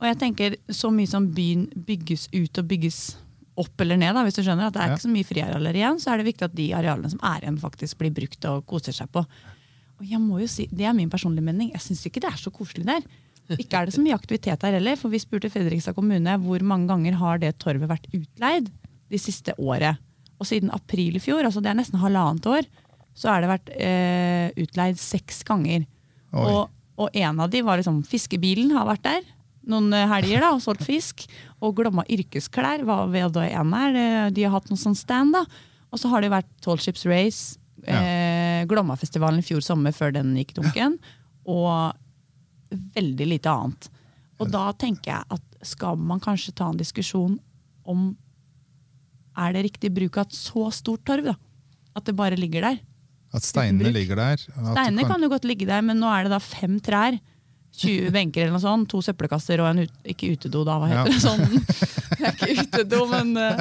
Og 0.00 0.08
jeg 0.08 0.16
tenker 0.20 0.56
Så 0.72 0.88
mye 0.92 1.08
som 1.08 1.26
byen 1.36 1.66
bygges 1.74 2.28
ut 2.32 2.58
og 2.58 2.68
bygges 2.68 3.00
opp 3.60 3.82
eller 3.82 3.98
ned, 4.00 4.14
da, 4.16 4.22
hvis 4.24 4.38
du 4.38 4.44
skjønner, 4.44 4.70
at 4.70 4.76
det 4.76 4.80
er 4.80 4.92
ikke 4.94 5.04
så 5.04 5.12
mye 5.12 5.28
friarealer 5.28 5.76
igjen, 5.76 5.98
så 6.00 6.12
er 6.12 6.20
det 6.20 6.30
viktig 6.30 6.46
at 6.46 6.54
de 6.56 6.68
arealene 6.76 7.10
som 7.12 7.20
er 7.26 7.42
igjen, 7.42 7.58
faktisk 7.60 7.98
blir 8.00 8.14
brukt 8.16 8.46
og 8.48 8.62
koser 8.70 8.96
seg 8.96 9.10
på. 9.12 9.24
Og 10.00 10.06
jeg 10.08 10.20
må 10.22 10.38
jo 10.40 10.46
si, 10.48 10.68
Det 10.72 10.86
er 10.88 10.94
min 10.96 11.10
personlige 11.12 11.44
mening. 11.44 11.72
Jeg 11.74 11.84
syns 11.84 12.06
ikke 12.08 12.22
det 12.24 12.30
er 12.30 12.40
så 12.40 12.52
koselig 12.54 12.86
der. 12.88 13.04
Ikke 13.58 13.80
er 13.80 13.88
det 13.88 13.96
så 13.96 14.00
mye 14.00 14.14
aktivitet 14.14 14.62
der 14.62 14.78
heller, 14.78 14.96
for 14.96 15.12
vi 15.12 15.18
spurte 15.20 15.50
Fredrikstad 15.50 15.96
kommune 15.96 16.36
hvor 16.40 16.62
mange 16.62 16.86
ganger 16.88 17.18
har 17.18 17.40
det 17.42 17.56
torvet 17.58 17.90
vært 17.90 18.06
utleid 18.14 18.70
de 19.10 19.20
siste 19.20 19.54
året. 19.58 20.00
Og 20.40 20.48
siden 20.48 20.72
april 20.72 21.18
i 21.18 21.22
fjor, 21.22 21.42
altså 21.44 21.62
det 21.62 21.72
er 21.72 21.80
nesten 21.80 22.00
halvannet 22.00 22.46
år, 22.48 22.68
så 23.16 23.32
har 23.32 23.42
det 23.42 23.50
vært 23.50 23.72
eh, 23.74 24.48
utleid 24.62 25.00
seks 25.00 25.42
ganger. 25.44 25.84
Oi. 26.30 26.46
Og, 26.46 26.70
og 27.00 27.16
en 27.18 27.42
av 27.42 27.50
de 27.52 27.60
var 27.66 27.80
liksom 27.80 28.00
Fiskebilen 28.08 28.72
har 28.76 28.88
vært 28.88 29.04
der 29.08 29.26
noen 29.70 29.92
eh, 29.92 30.08
helger 30.10 30.44
da, 30.44 30.52
og 30.54 30.62
solgt 30.64 30.86
fisk. 30.86 31.26
Og 31.60 31.74
Glomma 31.78 32.06
yrkesklær 32.10 32.84
var 32.88 33.10
ved 33.12 33.34
det 33.36 33.50
ene 33.52 33.82
her. 33.82 34.30
De 34.34 34.46
har 34.46 34.54
hatt 34.56 34.70
noen 34.70 34.80
sånn 34.80 34.98
stand. 34.98 35.36
da. 35.36 35.44
Og 35.90 36.00
så 36.00 36.10
har 36.12 36.22
det 36.22 36.32
vært 36.32 36.50
Tall 36.64 36.80
Ships 36.80 37.04
Race, 37.08 37.58
eh, 37.84 38.62
Glommafestivalen 38.70 39.42
i 39.42 39.46
fjor 39.46 39.64
sommer 39.64 39.94
før 39.96 40.14
den 40.16 40.32
gikk 40.38 40.54
dunken. 40.58 40.98
Og 41.50 41.92
veldig 42.70 43.26
lite 43.26 43.52
annet. 43.52 43.90
Og 44.40 44.50
da 44.52 44.70
tenker 44.78 45.12
jeg 45.12 45.36
at 45.36 45.66
skal 45.66 45.98
man 46.00 46.22
kanskje 46.22 46.54
ta 46.56 46.70
en 46.70 46.78
diskusjon 46.80 47.34
om 47.84 48.12
er 49.38 49.52
det 49.54 49.64
riktig 49.68 49.92
bruk 49.94 50.16
av 50.18 50.26
et 50.28 50.36
så 50.36 50.68
stort 50.74 51.04
torv? 51.06 51.24
da? 51.30 51.36
At 51.96 52.04
det 52.06 52.16
bare 52.18 52.36
ligger 52.38 52.62
der. 52.66 52.78
At 53.34 53.42
steinene 53.46 53.92
ligger 53.94 54.16
der. 54.18 54.36
Steinene 54.42 55.04
kan 55.06 55.22
jo 55.22 55.28
godt 55.30 55.44
ligge 55.46 55.66
der, 55.68 55.82
men 55.86 56.00
nå 56.02 56.08
er 56.10 56.24
det 56.26 56.32
da 56.34 56.40
fem 56.42 56.80
trær. 56.82 57.18
20 57.80 58.10
benker 58.16 58.42
eller 58.42 58.56
noe 58.56 58.62
sånt, 58.64 58.88
to 58.90 58.98
søppelkasser 59.06 59.60
og 59.62 59.68
en 59.70 59.84
ut, 59.84 59.92
ikke 60.10 60.32
utedo, 60.34 60.64
da, 60.66 60.74
hva 60.82 60.88
heter 60.90 60.98
Ja. 60.98 61.04
det? 61.06 61.20
Sånn, 61.22 61.44
det 62.18 62.26
er 62.26 62.50
ikke 62.50 62.64
utedo, 62.66 63.04
men 63.12 63.30
eh, 63.38 63.60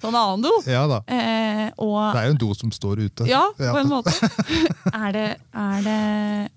sånn 0.00 0.16
annen 0.16 0.46
do. 0.46 0.52
Ja 0.72 0.86
da. 0.88 1.02
Eh, 1.04 1.66
og 1.76 1.98
Det 2.16 2.22
er 2.22 2.30
jo 2.30 2.32
en 2.32 2.40
do 2.40 2.48
som 2.56 2.72
står 2.72 3.02
ute. 3.04 3.26
ja, 3.28 3.42
på 3.60 3.76
en 3.82 3.92
måte. 3.92 4.14
Er 5.02 5.12
det, 5.14 5.26
er 5.56 5.84
det 5.84 5.98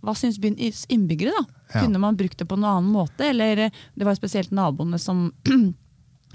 Hva 0.04 0.14
syns 0.18 0.40
byens 0.40 0.86
innbyggere, 0.92 1.32
da? 1.36 1.44
Kunne 1.82 2.00
man 2.00 2.16
brukt 2.16 2.40
det 2.40 2.48
på 2.48 2.56
en 2.56 2.64
annen 2.68 2.88
måte? 2.96 3.28
Eller 3.28 3.68
det 3.68 4.08
var 4.08 4.16
spesielt 4.16 4.52
naboene 4.56 4.96
som 5.02 5.28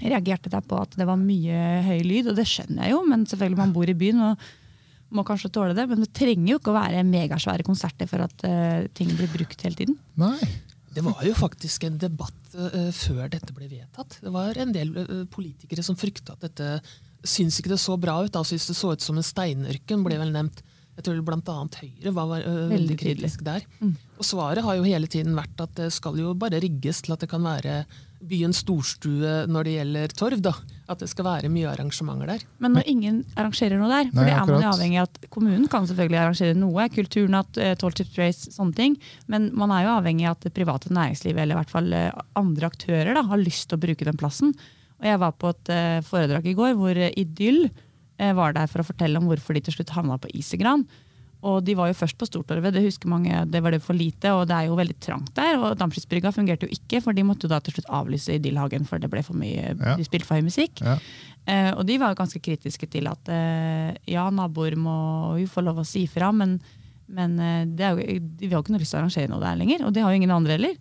reagerte 0.01 0.51
der 0.51 0.63
på 0.65 0.79
at 0.81 0.97
det 0.97 1.07
var 1.09 1.19
mye 1.19 1.61
høy 1.85 2.01
lyd, 2.05 2.31
og 2.31 2.39
det 2.39 2.47
skjønner 2.49 2.87
jeg 2.87 2.95
jo, 2.95 3.03
men 3.09 3.27
selvfølgelig 3.29 3.61
man 3.61 3.75
bor 3.75 3.91
i 3.91 3.97
byen 3.97 4.25
og 4.31 4.49
må 5.11 5.25
kanskje 5.27 5.51
tåle 5.53 5.75
det. 5.77 5.85
Men 5.91 6.03
det 6.05 6.11
trenger 6.15 6.53
jo 6.53 6.59
ikke 6.61 6.73
å 6.73 6.79
være 6.79 7.05
megasvære 7.07 7.67
konserter 7.67 8.09
for 8.09 8.23
at 8.25 8.45
uh, 8.47 8.87
ting 8.97 9.11
blir 9.11 9.31
brukt 9.33 9.65
hele 9.67 9.77
tiden. 9.77 9.97
Nei. 10.21 10.39
Det 10.91 11.03
var 11.05 11.21
jo 11.23 11.31
faktisk 11.37 11.85
en 11.87 11.99
debatt 11.99 12.55
uh, 12.55 12.89
før 12.95 13.29
dette 13.31 13.55
ble 13.55 13.69
vedtatt. 13.71 14.17
Det 14.23 14.33
var 14.33 14.59
en 14.59 14.73
del 14.75 14.91
uh, 14.97 15.23
politikere 15.31 15.83
som 15.87 15.99
frykta 15.99 16.35
at 16.35 16.47
dette 16.49 16.73
syns 17.27 17.59
ikke 17.59 17.73
det 17.73 17.79
så 17.81 17.95
bra 18.01 18.17
ut. 18.25 18.35
Altså 18.35 18.57
Hvis 18.57 18.69
det 18.71 18.77
så 18.79 18.93
ut 18.95 19.03
som 19.03 19.19
en 19.19 19.25
steinørken, 19.25 20.05
ble 20.05 20.19
vel 20.19 20.33
nevnt. 20.35 20.63
Jeg 20.97 21.05
tror 21.07 21.33
annet 21.33 21.77
Høyre 21.79 22.11
var, 22.13 22.27
var 22.29 22.45
eh, 22.45 22.63
veldig 22.69 22.97
kritisk 22.99 23.43
der. 23.47 23.63
Og 24.19 24.25
svaret 24.27 24.63
har 24.65 24.75
jo 24.77 24.85
hele 24.85 25.07
tiden 25.09 25.37
vært 25.37 25.63
at 25.63 25.73
det 25.79 25.87
skal 25.95 26.19
jo 26.19 26.33
bare 26.37 26.59
rigges 26.61 27.01
til 27.05 27.15
at 27.15 27.23
det 27.23 27.29
kan 27.31 27.45
være 27.45 27.85
byens 28.27 28.61
storstue 28.63 29.45
når 29.51 29.67
det 29.67 29.73
gjelder 29.75 30.13
torv. 30.17 30.41
da. 30.43 30.53
At 30.91 31.01
det 31.01 31.09
skal 31.11 31.25
være 31.27 31.51
mye 31.51 31.69
arrangementer 31.71 32.29
der. 32.33 32.43
Men 32.61 32.75
når 32.75 32.87
ingen 32.91 33.19
arrangerer 33.39 33.79
noe 33.79 33.89
der, 33.91 34.09
for 34.11 34.21
Nei, 34.21 34.27
det 34.27 34.35
er 34.35 34.49
man 34.49 34.65
avhengig 34.71 34.99
av 35.01 35.07
at 35.07 35.29
kommunen 35.33 35.67
kan 35.71 35.87
selvfølgelig 35.89 36.19
arrangere 36.19 36.57
noe, 36.57 36.87
kulturnatt, 36.93 37.59
eh, 37.61 37.75
Tall 37.79 37.95
Chips 37.95 38.17
Race, 38.19 38.51
sånne 38.55 38.75
ting, 38.77 38.97
men 39.31 39.49
man 39.57 39.71
er 39.75 39.85
jo 39.85 39.93
avhengig 39.95 40.27
av 40.27 40.35
at 40.35 40.47
det 40.47 40.55
private 40.57 40.91
næringslivet, 40.91 41.43
eller 41.43 41.55
i 41.55 41.61
hvert 41.61 41.73
fall 41.73 41.93
eh, 41.95 42.09
andre 42.39 42.71
aktører, 42.71 43.13
da, 43.15 43.23
har 43.29 43.41
lyst 43.41 43.69
til 43.69 43.79
å 43.79 43.85
bruke 43.85 44.07
den 44.07 44.19
plassen. 44.19 44.51
Og 45.01 45.07
jeg 45.07 45.21
var 45.23 45.37
på 45.39 45.53
et 45.53 45.71
eh, 45.73 46.01
foredrag 46.05 46.51
i 46.51 46.57
går 46.57 46.75
hvor 46.79 47.05
Idyll 47.11 47.65
var 48.37 48.53
der 48.53 48.67
for 48.69 48.83
å 48.83 48.85
fortelle 48.85 49.17
om 49.17 49.25
hvorfor 49.25 49.57
de 49.57 49.63
til 49.65 49.73
slutt 49.73 49.95
havna 49.95 50.13
på 50.21 50.29
Isegran. 50.37 50.83
Og 51.41 51.63
de 51.65 51.73
var 51.73 51.87
jo 51.89 51.95
først 51.97 52.17
på 52.21 52.27
Stortorvet, 52.29 52.73
det 52.75 52.83
husker 52.85 53.09
mange, 53.09 53.33
det 53.49 53.61
var 53.65 53.73
det 53.73 53.79
for 53.81 53.97
lite, 53.97 54.29
og 54.37 54.43
det 54.47 54.53
er 54.59 54.67
jo 54.69 54.75
veldig 54.77 54.97
trangt 55.01 55.31
der. 55.33 55.55
Og 55.57 55.73
Dampskipsbrygga 55.79 56.29
fungerte 56.35 56.67
jo 56.67 56.75
ikke, 56.75 56.99
for 57.01 57.17
de 57.17 57.23
måtte 57.25 57.47
jo 57.47 57.49
da 57.49 57.57
til 57.65 57.73
slutt 57.73 57.89
avlyse 57.89 58.35
Idyllhagen, 58.37 58.85
for 58.85 59.01
det 59.01 59.09
ble 59.09 59.23
for 59.25 59.33
mye, 59.41 59.71
Ja. 59.73 59.95
de 59.97 60.05
spilte 60.05 60.27
for 60.29 60.37
høy 60.37 60.45
musikk. 60.45 60.83
Ja. 60.85 60.99
Eh, 61.49 61.71
og 61.73 61.87
de 61.89 61.97
var 61.97 62.13
jo 62.13 62.19
ganske 62.21 62.37
kritiske 62.45 62.85
til 62.93 63.07
at 63.09 63.27
eh, 63.33 63.95
ja, 64.13 64.27
naboer 64.29 64.75
må 64.77 65.39
jo 65.41 65.47
få 65.49 65.63
lov 65.65 65.81
å 65.81 65.85
si 65.89 66.05
fra, 66.05 66.29
men, 66.31 66.59
men 67.09 67.33
eh, 67.41 67.65
det 67.65 67.87
er 67.89 67.97
jo, 67.97 68.19
de 68.37 68.45
har 68.51 68.59
jo 68.59 68.63
ikke 68.67 68.75
noe 68.77 68.83
lyst 68.85 68.93
til 68.93 68.99
å 68.99 69.01
arrangere 69.01 69.33
noe 69.33 69.41
der 69.41 69.57
lenger. 69.57 69.87
Og 69.89 69.93
det 69.97 70.05
har 70.05 70.13
jo 70.13 70.21
ingen 70.21 70.35
andre 70.37 70.59
heller. 70.59 70.77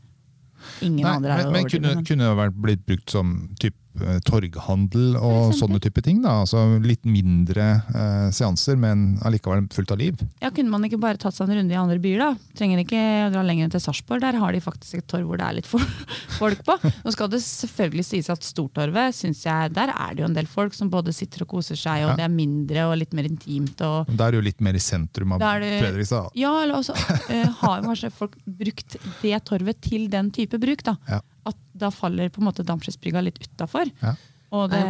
Ingen 0.84 1.00
Nei, 1.06 1.14
andre 1.16 1.32
er 1.32 1.44
men, 1.48 1.52
men 1.54 1.62
overdrevet, 1.64 1.72
kunne, 1.72 1.94
men- 1.96 2.04
kunne 2.04 2.28
det 2.28 2.36
vært 2.44 2.60
blitt 2.68 2.84
brukt 2.84 3.08
som 3.16 3.30
typ, 3.58 3.79
torghandel 4.24 5.16
og 5.18 5.52
sånne 5.58 5.80
type 5.82 6.02
ting? 6.04 6.20
da? 6.24 6.38
Altså 6.44 6.62
Litt 6.84 7.04
mindre 7.08 7.64
eh, 7.90 8.28
seanser, 8.34 8.78
men 8.80 9.18
allikevel 9.26 9.66
fullt 9.74 9.92
av 9.94 10.00
liv? 10.00 10.20
Ja, 10.42 10.50
Kunne 10.54 10.70
man 10.72 10.84
ikke 10.86 11.00
bare 11.02 11.18
tatt 11.20 11.34
seg 11.36 11.48
en 11.50 11.58
runde 11.60 11.74
i 11.74 11.78
andre 11.80 11.98
byer? 12.02 12.22
da? 12.22 12.28
Trenger 12.58 12.82
ikke 12.84 13.00
å 13.26 13.30
dra 13.34 13.42
lenger 13.46 13.72
til 13.74 13.82
Sarpsborg. 13.84 14.22
Der 14.24 14.38
har 14.40 14.52
de 14.56 14.62
faktisk 14.64 15.00
et 15.00 15.08
torv 15.10 15.26
hvor 15.30 15.40
det 15.40 15.46
er 15.48 15.58
litt 15.58 15.68
folk 16.40 16.62
på. 16.66 16.76
Nå 17.04 17.14
skal 17.14 17.30
det 17.32 17.42
selvfølgelig 17.44 18.06
sies 18.10 18.30
at 18.32 18.46
Stortorvet, 18.46 19.14
synes 19.16 19.42
jeg, 19.46 19.74
der 19.76 19.92
er 19.94 20.14
det 20.14 20.24
jo 20.24 20.30
en 20.30 20.36
del 20.38 20.48
folk 20.50 20.74
som 20.76 20.90
både 20.92 21.14
sitter 21.16 21.44
og 21.46 21.52
koser 21.56 21.78
seg, 21.78 22.04
og 22.06 22.10
Ja. 22.14 22.16
det 22.22 22.26
er 22.26 22.32
mindre 22.34 22.86
og 22.90 22.96
litt 22.98 23.12
mer 23.16 23.28
intimt. 23.28 23.80
og 23.86 24.08
Da 24.16 24.28
er 24.30 24.38
du 24.38 24.40
litt 24.44 24.60
mer 24.64 24.74
i 24.78 24.82
sentrum 24.82 25.34
av 25.36 25.42
Fredrikstad. 25.44 26.30
Ja, 26.38 26.54
eller 26.62 26.80
også 26.80 26.94
uh, 26.96 27.50
har 27.60 27.82
kanskje 27.84 28.10
folk 28.14 28.34
brukt 28.46 28.96
det 29.22 29.36
torvet 29.46 29.80
til 29.84 30.08
den 30.12 30.30
type 30.34 30.58
bruk. 30.62 30.82
Da 30.86 30.96
Ja. 31.10 31.20
At 31.50 31.58
da 31.80 31.90
faller 31.94 32.30
på 32.32 32.42
en 32.42 32.48
måte 32.50 32.66
Dampskipsbrygga 32.66 33.24
litt 33.26 33.40
utafor. 33.42 33.90
Ja. 34.02 34.14
Og 34.56 34.72
det 34.72 34.80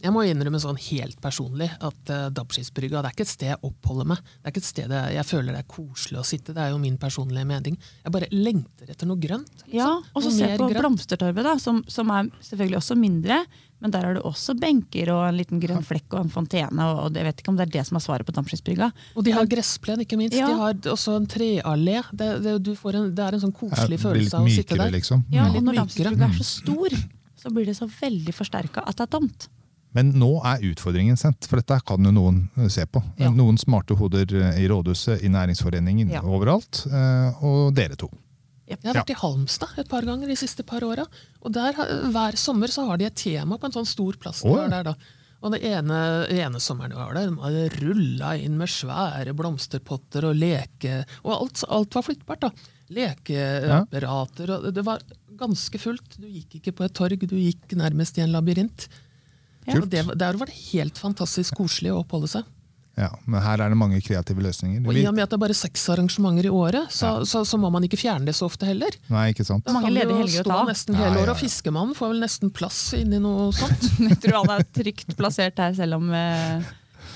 Jeg 0.00 0.14
må 0.16 0.22
innrømme 0.24 0.56
sånn 0.62 0.78
helt 0.80 1.18
personlig 1.20 1.68
at 1.76 2.10
uh, 2.10 2.28
Dampskipsbrygga 2.32 3.02
er 3.02 3.12
ikke 3.12 3.26
et 3.26 3.32
sted 3.34 3.50
jeg 3.50 3.60
oppholder 3.68 4.08
meg. 4.08 4.22
Det 4.24 4.48
er 4.48 4.54
ikke 4.54 4.62
et 4.62 4.68
sted 4.70 4.94
jeg, 4.96 5.16
jeg 5.18 5.28
føler 5.28 5.52
det 5.52 5.60
er 5.60 5.68
koselig 5.74 6.20
å 6.22 6.24
sitte. 6.24 6.54
Det 6.56 6.62
er 6.64 6.72
jo 6.72 6.78
min 6.80 6.96
personlige 7.00 7.44
mening. 7.50 7.76
Jeg 8.06 8.14
bare 8.14 8.30
lengter 8.32 8.94
etter 8.94 9.10
noe 9.10 9.20
grønt. 9.20 9.52
liksom. 9.66 9.76
Ja, 9.76 9.90
og 10.00 10.24
så 10.24 10.32
se 10.32 10.48
på 10.56 10.70
grønt. 10.70 10.80
Blomstertorvet, 10.80 11.44
da, 11.44 11.58
som, 11.60 11.82
som 11.92 12.14
er 12.16 12.32
selvfølgelig 12.48 12.80
også 12.80 12.96
mindre. 12.96 13.42
Men 13.80 13.90
der 13.94 14.04
har 14.04 14.14
du 14.14 14.20
også 14.28 14.54
benker 14.60 15.08
og 15.14 15.22
en 15.28 15.36
liten 15.38 15.60
grønn 15.62 15.82
flekk 15.86 16.12
og 16.12 16.24
en 16.26 16.32
fontene. 16.32 16.84
Og 16.90 16.98
og 17.06 17.14
jeg 17.16 17.24
vet 17.24 17.38
ikke 17.40 17.48
om 17.48 17.56
det 17.56 17.66
er 17.68 17.70
det 17.78 17.84
som 17.88 17.96
er 17.96 18.04
svaret 18.04 18.26
på 18.28 18.32
Dampskipsbrygga. 18.36 18.90
Og 19.16 19.24
de 19.24 19.32
har 19.32 19.46
gressplen, 19.48 20.00
ikke 20.04 20.18
minst. 20.20 20.36
Ja. 20.36 20.48
De 20.50 20.58
har 20.58 20.74
også 20.92 21.16
en 21.16 21.26
treallé. 21.26 22.02
Det, 22.12 22.28
det, 22.44 22.58
du 22.66 22.74
får 22.76 22.98
en, 23.00 23.14
det 23.14 23.24
er 23.24 23.38
en 23.38 23.40
sånn 23.46 23.54
koselig 23.56 24.00
følelse 24.02 24.36
av 24.36 24.44
å 24.44 24.52
sitte 24.52 24.76
der. 24.76 24.90
liksom. 24.92 25.24
Ja, 25.32 25.46
Litt 25.48 25.62
og 25.62 25.70
når 25.70 25.80
mykere. 25.86 26.12
Er 26.28 26.36
så 26.36 26.44
stor, 26.44 26.98
så 27.40 27.50
blir 27.56 27.66
det 27.72 27.76
så 27.80 27.88
veldig 27.88 28.34
forsterka 28.36 28.84
at 28.84 28.96
det 29.00 29.08
er 29.08 29.12
tomt. 29.16 29.48
Men 29.96 30.12
nå 30.14 30.28
er 30.46 30.60
utfordringen 30.68 31.16
sendt, 31.18 31.48
for 31.50 31.58
dette 31.58 31.80
kan 31.82 32.04
jo 32.06 32.12
noen 32.14 32.44
eh, 32.60 32.68
se 32.70 32.84
på. 32.86 33.00
Ja. 33.18 33.32
Noen 33.34 33.56
smarte 33.58 33.96
hoder 33.98 34.22
eh, 34.38 34.60
i 34.62 34.68
rådhuset, 34.70 35.24
i 35.26 35.28
næringsforeningen, 35.34 36.12
Ja. 36.14 36.20
overalt. 36.22 36.84
eh, 36.86 37.42
Og 37.42 37.72
dere 37.74 37.96
to. 37.98 38.06
Jeg 38.70 38.86
har 38.86 39.00
vært 39.00 39.12
i 39.14 39.20
Halmstad 39.20 39.78
et 39.82 39.88
par 39.90 40.06
ganger 40.06 40.30
de 40.30 40.36
siste 40.38 40.64
par 40.66 40.84
åra. 40.86 41.06
Og 41.42 41.54
der, 41.54 41.78
hver 42.14 42.38
sommer 42.38 42.70
så 42.72 42.86
har 42.88 43.00
de 43.00 43.08
et 43.08 43.18
tema 43.18 43.58
på 43.58 43.68
en 43.68 43.74
sånn 43.80 43.88
stor 43.88 44.18
plass. 44.20 44.44
Oh, 44.46 44.58
ja. 44.60 44.68
der 44.70 44.92
da. 44.92 44.94
Og 45.40 45.54
det 45.54 45.62
ene, 45.64 45.98
ene 46.28 46.60
sommeren 46.60 46.92
var 46.98 47.16
der, 47.16 47.30
de 47.30 47.40
hadde 47.40 47.80
rulla 47.80 48.34
inn 48.36 48.58
med 48.60 48.68
svære 48.68 49.32
blomsterpotter 49.36 50.26
og 50.28 50.36
leke. 50.36 51.00
Og 51.24 51.32
alt, 51.38 51.64
alt 51.72 51.96
var 51.96 52.06
flyttbart. 52.06 52.44
da. 52.44 52.50
lekeapparater. 52.90 54.52
og 54.58 54.68
Det 54.76 54.84
var 54.84 55.04
ganske 55.40 55.80
fullt. 55.80 56.18
Du 56.20 56.28
gikk 56.28 56.58
ikke 56.60 56.76
på 56.76 56.84
et 56.86 56.96
torg, 56.96 57.24
du 57.24 57.38
gikk 57.38 57.72
nærmest 57.78 58.20
i 58.20 58.24
en 58.26 58.34
labyrint. 58.34 58.88
Ja. 59.66 59.78
Og 59.78 59.88
det, 59.88 60.04
Der 60.18 60.36
var 60.36 60.48
det 60.50 60.56
helt 60.72 60.98
fantastisk 60.98 61.56
koselig 61.56 61.92
å 61.94 62.02
oppholde 62.02 62.28
seg. 62.32 62.44
Ja, 63.00 63.08
men 63.24 63.40
her 63.40 63.62
er 63.64 63.72
det 63.72 63.78
mange 63.80 64.00
kreative 64.04 64.42
løsninger. 64.44 64.82
Og 64.84 64.96
I 64.98 65.06
og 65.08 65.14
med 65.16 65.24
at 65.24 65.32
det 65.32 65.38
er 65.38 65.44
bare 65.46 65.56
seks 65.56 65.86
arrangementer 65.94 66.50
i 66.50 66.52
året, 66.52 66.90
så, 66.92 67.14
så, 67.28 67.42
så 67.48 67.60
må 67.60 67.70
man 67.72 67.86
ikke 67.86 67.98
fjerne 68.00 68.28
det 68.28 68.34
så 68.36 68.48
ofte 68.50 68.68
heller. 68.68 68.96
nei, 69.08 69.30
ikke 69.32 69.46
sant? 69.48 69.64
Da 69.64 69.72
Mange 69.76 69.88
kan 69.88 69.96
ledige 69.96 70.18
helger 70.18 70.44
å 70.44 70.50
ta. 70.50 70.58
nesten 70.68 70.98
hele 70.98 71.14
ja, 71.14 71.22
året, 71.22 71.32
ja. 71.32 71.36
og 71.38 71.40
fiskemannen 71.40 71.96
får 71.96 72.12
vel 72.12 72.20
nesten 72.26 72.52
plass 72.52 72.82
inni 72.98 73.22
noe 73.22 73.48
sånt. 73.56 73.88
Jeg 74.10 74.20
tror 74.26 74.42
han 74.42 74.52
er 74.58 74.68
trygt 74.76 75.16
plassert 75.16 75.64
her, 75.64 75.72
selv 75.78 75.96
om 75.96 76.12
eh, 76.12 76.68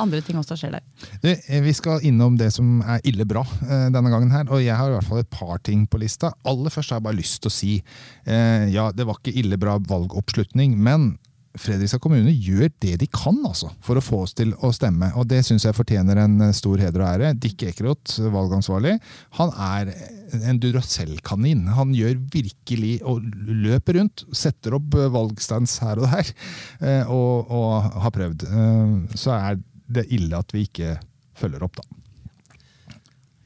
andre 0.02 0.22
ting 0.24 0.38
også 0.40 0.56
skjer 0.58 0.78
der. 0.78 0.84
Du, 1.22 1.28
eh, 1.30 1.60
vi 1.64 1.74
skal 1.76 2.04
innom 2.06 2.38
det 2.40 2.50
som 2.56 2.78
er 2.80 3.04
ille 3.08 3.26
bra 3.28 3.44
eh, 3.66 3.88
denne 3.94 4.12
gangen 4.12 4.32
her, 4.34 4.48
og 4.48 4.62
jeg 4.64 4.76
har 4.78 4.90
i 4.90 4.96
hvert 4.96 5.10
fall 5.10 5.22
et 5.22 5.32
par 5.32 5.60
ting 5.66 5.84
på 5.90 6.00
lista. 6.02 6.32
Aller 6.48 6.72
først 6.72 6.94
har 6.94 7.02
jeg 7.02 7.08
bare 7.10 7.20
lyst 7.20 7.42
til 7.44 7.52
å 7.52 7.54
si, 7.54 7.74
eh, 8.24 8.66
ja, 8.74 8.88
det 8.94 9.06
var 9.08 9.20
ikke 9.20 9.36
ille 9.44 9.60
bra 9.60 9.76
valgoppslutning, 9.84 10.78
men 10.80 11.14
Fredrikstad 11.54 12.02
kommune 12.02 12.32
gjør 12.32 12.70
det 12.82 12.96
de 12.98 13.06
kan 13.14 13.36
altså, 13.46 13.68
for 13.84 13.98
å 13.98 14.02
få 14.02 14.24
oss 14.24 14.34
til 14.34 14.50
å 14.64 14.72
stemme, 14.74 15.12
og 15.14 15.28
det 15.30 15.44
syns 15.46 15.66
jeg 15.66 15.76
fortjener 15.76 16.18
en 16.24 16.48
eh, 16.48 16.54
stor 16.56 16.82
heder 16.82 17.04
og 17.04 17.10
ære. 17.12 17.32
Dick 17.38 17.62
Ekeroth, 17.68 18.18
valgansvarlig, 18.34 18.96
han 19.38 19.52
er 19.68 19.92
en 20.40 20.58
Duracell-kanin. 20.62 21.68
Han 21.76 21.94
gjør 21.94 22.18
virkelig 22.34 22.96
og 23.06 23.22
løper 23.46 24.00
rundt, 24.00 24.26
setter 24.34 24.78
opp 24.80 24.98
eh, 24.98 25.10
valgstands 25.14 25.78
her 25.84 26.02
og 26.02 26.10
der, 26.10 26.34
eh, 26.82 27.12
og, 27.12 27.54
og 27.54 27.90
har 28.02 28.14
prøvd. 28.14 28.48
Så 29.14 29.34
er 29.36 29.60
det 29.94 30.08
ille 30.14 30.38
at 30.38 30.50
vi 30.54 30.66
ikke 30.66 30.96
følger 31.38 31.62
opp, 31.66 31.78
da. 31.78 32.03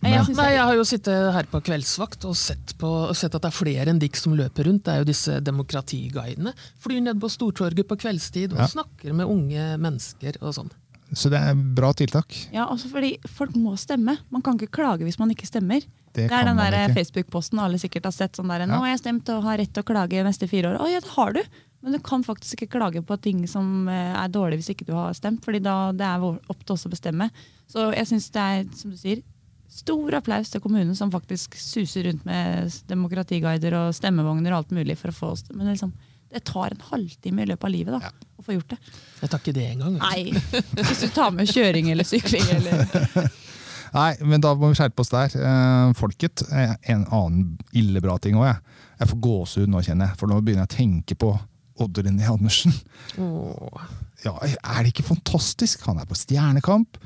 Jeg 0.02 0.34
Nei, 0.36 0.50
jeg 0.54 0.62
har 0.62 0.74
jo 0.78 0.84
sittet 0.86 1.32
her 1.34 1.46
på 1.50 1.58
kveldsvakt 1.66 2.24
og 2.28 2.36
sett, 2.38 2.74
på, 2.78 2.86
og 3.10 3.16
sett 3.18 3.34
at 3.34 3.42
det 3.42 3.48
er 3.50 3.56
flere 3.56 3.90
enn 3.90 3.98
Dick 3.98 4.14
som 4.16 4.36
løper 4.38 4.68
rundt. 4.68 4.84
Det 4.86 4.92
er 4.94 4.98
jo 5.02 5.08
disse 5.08 5.40
demokratiguidene. 5.42 6.52
Flyr 6.78 7.00
ned 7.02 7.18
på 7.22 7.30
Stortorget 7.32 7.88
på 7.88 7.96
kveldstid 7.98 8.52
og 8.54 8.58
Ja. 8.62 8.66
snakker 8.70 9.12
med 9.14 9.26
unge 9.26 9.76
mennesker 9.78 10.36
og 10.40 10.54
sånn. 10.54 10.70
Så 11.14 11.30
det 11.32 11.40
er 11.40 11.54
bra 11.54 11.92
tiltak. 11.92 12.30
Ja, 12.52 12.66
også 12.68 12.90
fordi 12.92 13.18
folk 13.26 13.54
må 13.56 13.72
stemme. 13.76 14.18
Man 14.30 14.42
kan 14.42 14.54
ikke 14.58 14.70
klage 14.70 15.02
hvis 15.02 15.18
man 15.18 15.30
ikke 15.30 15.46
stemmer. 15.48 15.80
Det 16.12 16.28
Det, 16.28 16.32
er 16.32 16.44
den 16.44 16.56
der. 16.56 16.94
Facebook-posten 16.94 17.58
alle 17.58 17.78
sikkert 17.78 18.04
har 18.04 18.12
sett. 18.12 18.32
sånn 18.36 18.48
der, 18.48 18.66
'Nå 18.66 18.78
har 18.78 18.86
jeg 18.88 18.98
stemt 19.00 19.28
og 19.30 19.42
har 19.42 19.56
rett 19.58 19.72
til 19.72 19.82
å 19.82 19.86
klage 19.86 20.10
de 20.10 20.22
neste 20.24 20.48
fire 20.48 20.74
år'. 20.74 20.80
Å 20.80 20.90
ja, 20.92 21.00
det 21.00 21.08
har 21.10 21.32
du! 21.32 21.42
Men 21.82 21.92
du 21.92 21.98
kan 22.00 22.22
faktisk 22.24 22.56
ikke 22.62 22.78
klage 22.78 23.02
på 23.04 23.20
ting 23.20 23.46
som 23.46 23.88
eh, 23.88 24.14
er 24.24 24.28
dårlig 24.28 24.58
hvis 24.58 24.70
ikke 24.76 24.86
du 24.86 24.92
har 24.92 25.12
stemt. 25.14 25.42
fordi 25.44 25.62
da 25.62 25.92
det 25.92 26.02
er 26.06 26.18
vår- 26.18 26.40
opp 26.50 26.64
til 26.64 26.74
oss 26.74 26.84
å 26.86 26.90
bestemme. 26.90 27.30
Så 27.68 27.94
jeg 27.94 28.06
syns 28.06 28.30
det 28.30 28.40
er, 28.40 28.76
som 28.76 28.90
du 28.90 28.96
sier, 28.96 29.22
stor 29.68 30.18
applaus 30.18 30.52
til 30.52 30.62
kommunen 30.64 30.96
som 30.96 31.10
faktisk 31.12 31.56
suser 31.60 32.08
rundt 32.08 32.24
med 32.28 32.72
demokratiguider 32.88 33.76
og 33.78 33.96
stemmevogner 33.96 34.54
og 34.54 34.62
alt 34.62 34.76
mulig 34.76 34.96
for 34.98 35.12
å 35.12 35.16
få 35.16 35.32
oss 35.34 35.44
Men 35.52 35.68
liksom, 35.70 35.92
det 36.32 36.44
tar 36.48 36.72
en 36.72 36.86
halvtime 36.90 37.44
i 37.44 37.50
løpet 37.50 37.68
av 37.68 37.72
livet 37.72 37.96
da, 37.96 38.12
å 38.36 38.44
få 38.44 38.56
gjort 38.56 38.74
det. 38.74 38.78
Jeg 39.22 39.32
tar 39.32 39.42
ikke 39.42 39.56
det 39.56 39.66
engang. 39.72 39.98
Nei, 40.00 40.32
hvis 40.76 41.04
du 41.04 41.08
tar 41.14 41.32
med 41.36 41.48
kjøring 41.48 41.92
eller 41.92 42.08
sykling 42.08 42.48
eller 42.56 43.30
Nei, 43.94 44.10
men 44.20 44.42
da 44.44 44.52
må 44.52 44.68
vi 44.68 44.76
skjerpe 44.76 45.00
oss 45.00 45.12
der. 45.14 45.32
Eh, 45.32 45.92
folket 45.96 46.42
er 46.52 46.74
en 46.92 47.06
annen 47.06 47.54
ille 47.72 48.02
bra 48.04 48.18
ting 48.20 48.36
òg, 48.36 48.44
jeg. 48.50 48.82
Jeg 48.98 49.10
får 49.12 49.20
gåsehud 49.24 49.72
nå, 49.72 49.80
kjenner 49.86 50.10
jeg. 50.10 50.18
For 50.20 50.28
nå 50.28 50.40
begynner 50.42 50.66
jeg 50.66 50.72
å 50.72 50.76
tenke 50.76 51.16
på 51.16 51.30
Odd 51.78 52.00
René 52.04 52.26
Andersen. 52.30 52.74
Oh. 53.22 53.82
Ja, 54.24 54.32
er 54.42 54.82
det 54.82 54.90
ikke 54.92 55.06
fantastisk? 55.12 55.84
Han 55.86 56.00
er 56.02 56.08
på 56.10 56.16
Stjernekamp, 56.18 56.96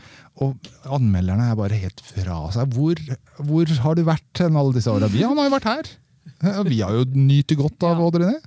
og 0.41 0.71
anmelderne 0.89 1.51
er 1.53 1.59
bare 1.59 1.77
helt 1.77 2.01
fra 2.07 2.39
seg. 2.55 2.73
Hvor, 2.73 3.01
hvor 3.45 3.75
har 3.85 3.99
du 3.99 4.05
vært 4.09 4.41
alle 4.47 4.73
disse 4.77 4.89
åra? 4.93 5.11
Vi 5.13 5.21
han 5.27 5.37
har 5.37 5.51
jo 5.51 5.55
vært 5.59 5.69
her! 5.69 5.91
Eh, 6.43 6.63
Vi 6.71 6.81
har 6.81 6.97
jo 6.97 7.05
nytt 7.13 7.53
godt 7.59 7.85
av 7.85 7.99
Ja. 8.01 8.07
Odd 8.07 8.21
René. 8.23 8.39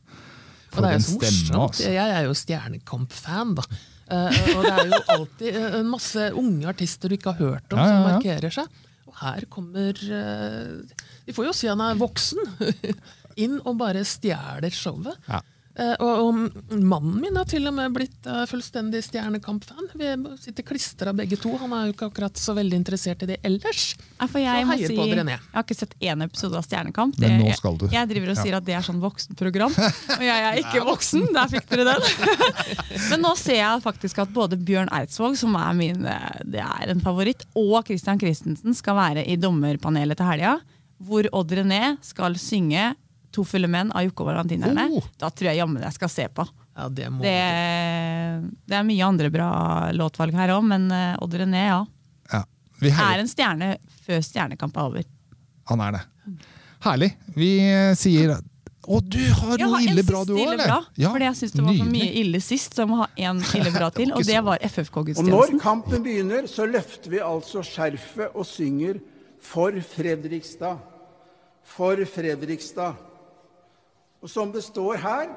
Og 0.75 0.81
det 0.83 0.89
er 0.89 0.97
jo 0.97 1.03
stemme, 1.05 1.19
morsomt. 1.21 1.59
altså. 1.69 1.91
Jeg 1.93 2.15
er 2.17 2.25
jo 2.25 2.33
Stjernekamp-fan, 2.41 3.53
da. 3.61 3.63
Eh, 4.05 4.39
og 4.55 4.65
det 4.65 4.73
er 4.73 4.89
jo 4.91 4.97
alltid 5.13 5.55
eh, 5.61 5.77
en 5.79 5.87
masse 5.93 6.25
unge 6.41 6.67
artister 6.73 7.09
du 7.09 7.15
ikke 7.15 7.31
har 7.33 7.39
hørt 7.53 7.71
om, 7.73 7.79
Ja, 7.79 7.85
ja, 7.85 7.93
som 7.93 8.09
markerer 8.11 8.53
seg. 8.53 8.81
Og 9.07 9.15
her 9.21 9.45
kommer 9.49 9.95
eh, 9.95 10.97
Vi 11.29 11.33
får 11.37 11.47
jo 11.47 11.53
si 11.55 11.69
han 11.71 11.81
er 11.85 11.95
voksen. 12.01 12.41
Inn 13.45 13.59
og 13.63 13.77
bare 13.79 14.03
stjeler 14.07 14.73
showet. 14.75 15.15
Ja. 15.29 15.39
Eh, 15.75 15.91
og, 15.99 16.19
og 16.23 16.77
mannen 16.79 17.17
min 17.19 17.35
har 17.35 17.47
til 17.51 17.65
og 17.67 17.73
med 17.75 17.91
blitt 17.97 18.27
eh, 18.31 18.45
fullstendig 18.47 19.01
Stjernekamp-fan. 19.03 19.89
Vi 19.99 20.11
sitter 20.39 20.63
klistra 20.63 21.11
begge 21.15 21.35
to. 21.41 21.51
Han 21.59 21.73
er 21.75 21.89
jo 21.89 21.95
ikke 21.95 22.07
akkurat 22.07 22.39
så 22.39 22.55
veldig 22.55 22.77
interessert 22.79 23.25
i 23.25 23.29
det 23.33 23.37
ellers. 23.43 23.89
Ja, 24.21 24.29
for 24.31 24.39
jeg, 24.39 24.61
Så 24.63 24.69
må 24.69 24.71
heier 24.71 24.93
si, 24.93 24.95
på 24.95 25.07
dere 25.09 25.25
jeg 25.33 25.41
har 25.57 25.65
ikke 25.65 25.77
sett 25.81 25.97
én 25.99 26.23
episode 26.23 26.55
av 26.61 26.63
Stjernekamp. 26.63 27.19
Men 27.19 27.43
nå 27.43 27.51
skal 27.59 27.75
du. 27.81 27.89
Jeg 27.91 28.11
driver 28.13 28.31
og 28.31 28.37
Ja. 28.37 28.45
sier 28.45 28.57
at 28.61 28.67
det 28.69 28.77
er 28.77 28.87
sånn 28.87 29.01
voksenprogram, 29.03 29.75
og 30.17 30.23
jeg 30.23 30.47
er 30.47 30.61
ikke 30.63 30.85
voksen. 30.87 31.27
Der 31.35 31.51
fikk 31.51 31.67
dere 31.73 31.89
den. 31.91 32.07
Men 33.11 33.25
nå 33.27 33.35
ser 33.39 33.59
jeg 33.59 33.83
faktisk 33.83 34.23
at 34.23 34.31
både 34.35 34.55
Bjørn 34.55 34.91
Eidsvåg, 34.95 35.35
som 35.39 35.57
er 35.59 35.75
min 35.75 36.07
eh, 36.07 36.39
det 36.55 36.63
er 36.63 36.95
en 36.95 37.03
favoritt, 37.03 37.43
og 37.59 37.81
Christian 37.89 38.21
Christensen 38.21 38.75
skal 38.77 38.95
være 38.95 39.27
i 39.27 39.35
dommerpanelet 39.35 40.21
til 40.21 40.31
helga. 40.31 40.55
Hvor 41.03 41.27
Odd 41.35 41.51
René 41.51 41.97
skal 42.05 42.39
synge 42.39 42.93
'To 43.35 43.43
fulle 43.43 43.67
menn' 43.67 43.91
av 43.91 44.05
Jokke 44.05 44.23
og 44.23 44.29
Valentinerne. 44.31 44.85
Oh. 44.95 45.09
Da 45.19 45.27
tror 45.29 45.51
jeg 45.51 45.59
jammen 45.59 45.83
jeg 45.83 45.95
skal 45.97 46.11
se 46.13 46.27
på. 46.31 46.45
Ja, 46.75 46.87
det 46.91 47.09
må 47.11 47.23
Det, 47.23 47.35
det 48.67 48.75
er 48.79 48.87
mye 48.87 49.03
andre 49.07 49.29
bra 49.31 49.49
låtvalg 49.95 50.35
her 50.35 50.55
òg, 50.55 50.63
men 50.67 50.89
eh, 50.91 51.15
Odd 51.23 51.37
René, 51.39 51.67
ja. 51.69 51.81
Ja. 52.31 52.41
Vi 52.81 52.91
Er 52.91 53.21
en 53.21 53.31
stjerne 53.31 53.75
før 54.05 54.23
Stjernekamp 54.23 54.75
er 54.75 54.89
over. 54.89 55.07
Han 55.71 55.83
er 55.85 55.95
det. 55.97 56.01
Herlig. 56.85 57.11
Vi 57.35 57.49
eh, 57.63 57.93
sier 57.97 58.35
Å, 58.35 58.99
du 59.01 59.21
har 59.39 59.63
noe 59.63 59.79
ille 59.81 60.03
bra, 60.05 60.21
du 60.27 60.35
òg, 60.35 60.43
eller? 60.43 60.67
bra, 60.67 60.81
Ja, 61.01 61.09
fordi 61.15 61.25
jeg 61.25 61.39
syns 61.39 61.55
det 61.55 61.63
var 61.65 61.79
så 61.79 61.87
mye 61.89 62.09
ille 62.21 62.41
sist, 62.43 62.75
så 62.75 62.83
jeg 62.83 62.91
må 62.91 62.99
ha 62.99 63.07
en 63.31 63.39
ille 63.57 63.71
bra 63.73 63.89
til. 63.95 64.11
Og 64.13 64.27
det 64.27 64.43
var 64.45 64.61
FFK-gudstjenesten. 64.61 65.33
Og 65.33 65.55
når 65.55 65.63
kampen 65.63 66.03
begynner, 66.05 66.45
så 66.51 66.67
løfter 66.69 67.15
vi 67.15 67.23
altså 67.23 67.63
skjerfet 67.65 68.35
og 68.35 68.45
synger 68.45 69.01
For 69.41 69.73
Fredrikstad. 69.95 70.83
For 71.65 72.03
Fredrikstad. 72.05 72.99
Og 74.25 74.29
som 74.33 74.49
det 74.49 74.63
står 74.65 74.97
her, 75.03 75.27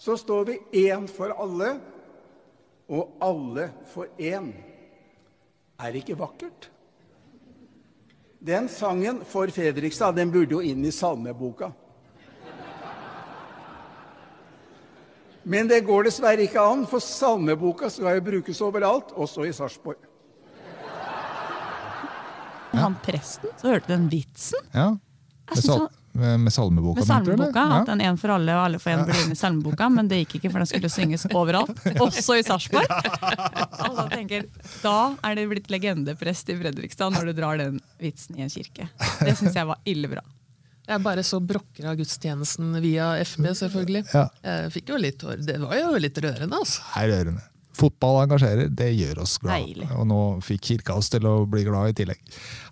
så 0.00 0.16
står 0.18 0.46
vi 0.48 0.54
én 0.88 1.04
for 1.06 1.30
alle, 1.38 1.76
og 2.90 3.12
alle 3.22 3.68
for 3.92 4.08
én. 4.18 4.48
Er 5.78 5.92
det 5.94 6.00
ikke 6.02 6.16
vakkert? 6.18 6.66
Den 8.42 8.66
sangen 8.72 9.20
For 9.28 9.46
Fredrikstad, 9.54 10.16
den 10.16 10.32
burde 10.34 10.56
jo 10.56 10.64
inn 10.66 10.82
i 10.84 10.90
salmeboka. 10.90 11.70
Men 15.44 15.70
det 15.70 15.84
går 15.86 16.08
dessverre 16.08 16.42
ikke 16.48 16.60
an, 16.72 16.82
for 16.90 16.98
salmeboka 16.98 17.86
skal 17.92 18.18
jo 18.18 18.26
brukes 18.32 18.64
overalt, 18.66 19.14
også 19.14 19.46
i 19.46 19.54
Sarpsborg. 19.54 20.02
Han 22.74 22.98
presten, 23.06 23.54
så 23.62 23.76
hørte 23.76 23.86
du 23.86 23.94
den 23.94 24.10
vitsen 24.10 24.66
Ja. 24.74 24.90
Jeg 25.50 25.62
syns 25.62 25.76
han- 25.76 25.99
med, 26.12 26.40
med 26.40 26.52
salmeboka, 26.52 27.00
med 27.00 27.06
salmeboka. 27.06 27.66
Ja. 27.70 27.84
den 27.86 28.00
En 28.00 28.18
for 28.18 28.34
alle 28.34 28.54
og 28.56 28.64
Alle 28.64 28.80
for 28.82 28.90
en 28.90 29.04
blir 29.06 29.20
inn 29.24 29.34
i 29.34 29.38
salmeboka, 29.38 29.88
men 29.92 30.08
det 30.10 30.22
gikk 30.24 30.38
ikke, 30.40 30.50
for 30.50 30.62
den 30.62 30.70
skulle 30.70 30.90
synges 30.92 31.26
overalt. 31.30 31.84
Også 32.06 32.38
i 32.40 32.42
Sarpsborg. 32.46 32.90
Jeg 34.00 34.10
tenker, 34.16 34.48
Da 34.82 34.96
er 35.26 35.38
det 35.38 35.46
blitt 35.52 35.70
legendeprest 35.72 36.50
i 36.50 36.58
Fredrikstad 36.58 37.14
når 37.14 37.30
du 37.30 37.36
drar 37.38 37.60
den 37.62 37.78
vitsen 38.02 38.38
i 38.38 38.44
en 38.46 38.52
kirke. 38.52 38.88
Det 39.20 39.36
syns 39.38 39.56
jeg 39.56 39.68
var 39.68 39.80
ille 39.88 40.10
bra. 40.10 40.22
Jeg 40.90 41.02
bare 41.04 41.22
så 41.22 41.38
brokker 41.38 41.86
av 41.86 41.98
gudstjenesten 42.00 42.72
via 42.82 43.12
FB, 43.22 43.46
selvfølgelig. 43.60 44.02
Ja. 44.10 44.24
Jeg 44.42 44.72
fikk 44.74 44.90
jo 44.90 44.98
litt 44.98 45.22
hår. 45.22 45.44
Det 45.46 45.60
var 45.62 45.76
jo 45.78 45.92
litt 46.02 46.18
rørende, 46.18 46.58
altså. 46.58 46.82
er 46.98 47.12
rørende. 47.12 47.44
Fotball 47.80 48.22
engasjerer, 48.26 48.68
det 48.76 48.90
gjør 48.98 49.22
oss 49.24 49.38
glad. 49.40 49.64
Deilig. 49.64 49.88
Og 49.96 50.06
nå 50.10 50.20
fikk 50.44 50.66
kirka 50.70 50.96
oss 51.00 51.08
til 51.12 51.24
å 51.30 51.34
bli 51.50 51.64
glad 51.66 51.92
i 51.94 51.96
tillegg. 52.02 52.20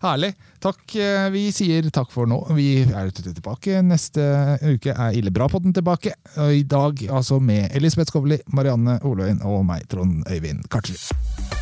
Herlig. 0.04 0.34
Takk. 0.60 0.82
eh, 1.00 1.28
Vi 1.34 1.46
sier 1.54 1.88
takk 1.94 2.12
for 2.12 2.28
nå. 2.30 2.42
Vi 2.56 2.82
er 2.84 3.10
tilbake 3.16 3.80
neste 3.86 4.22
uke. 4.62 4.92
Er 4.94 5.16
Ille 5.18 5.32
bra-podden 5.34 5.72
tilbake. 5.76 6.12
Og 6.36 6.52
I 6.60 6.62
dag 6.68 7.00
altså 7.08 7.40
med 7.40 7.72
Elisabeth 7.74 8.12
Skovli, 8.12 8.38
Marianne 8.52 8.98
Oløyen 9.08 9.40
og 9.48 9.64
meg, 9.68 9.88
Trond 9.88 10.22
Øyvind 10.28 10.68
Kartsrud. 10.68 11.57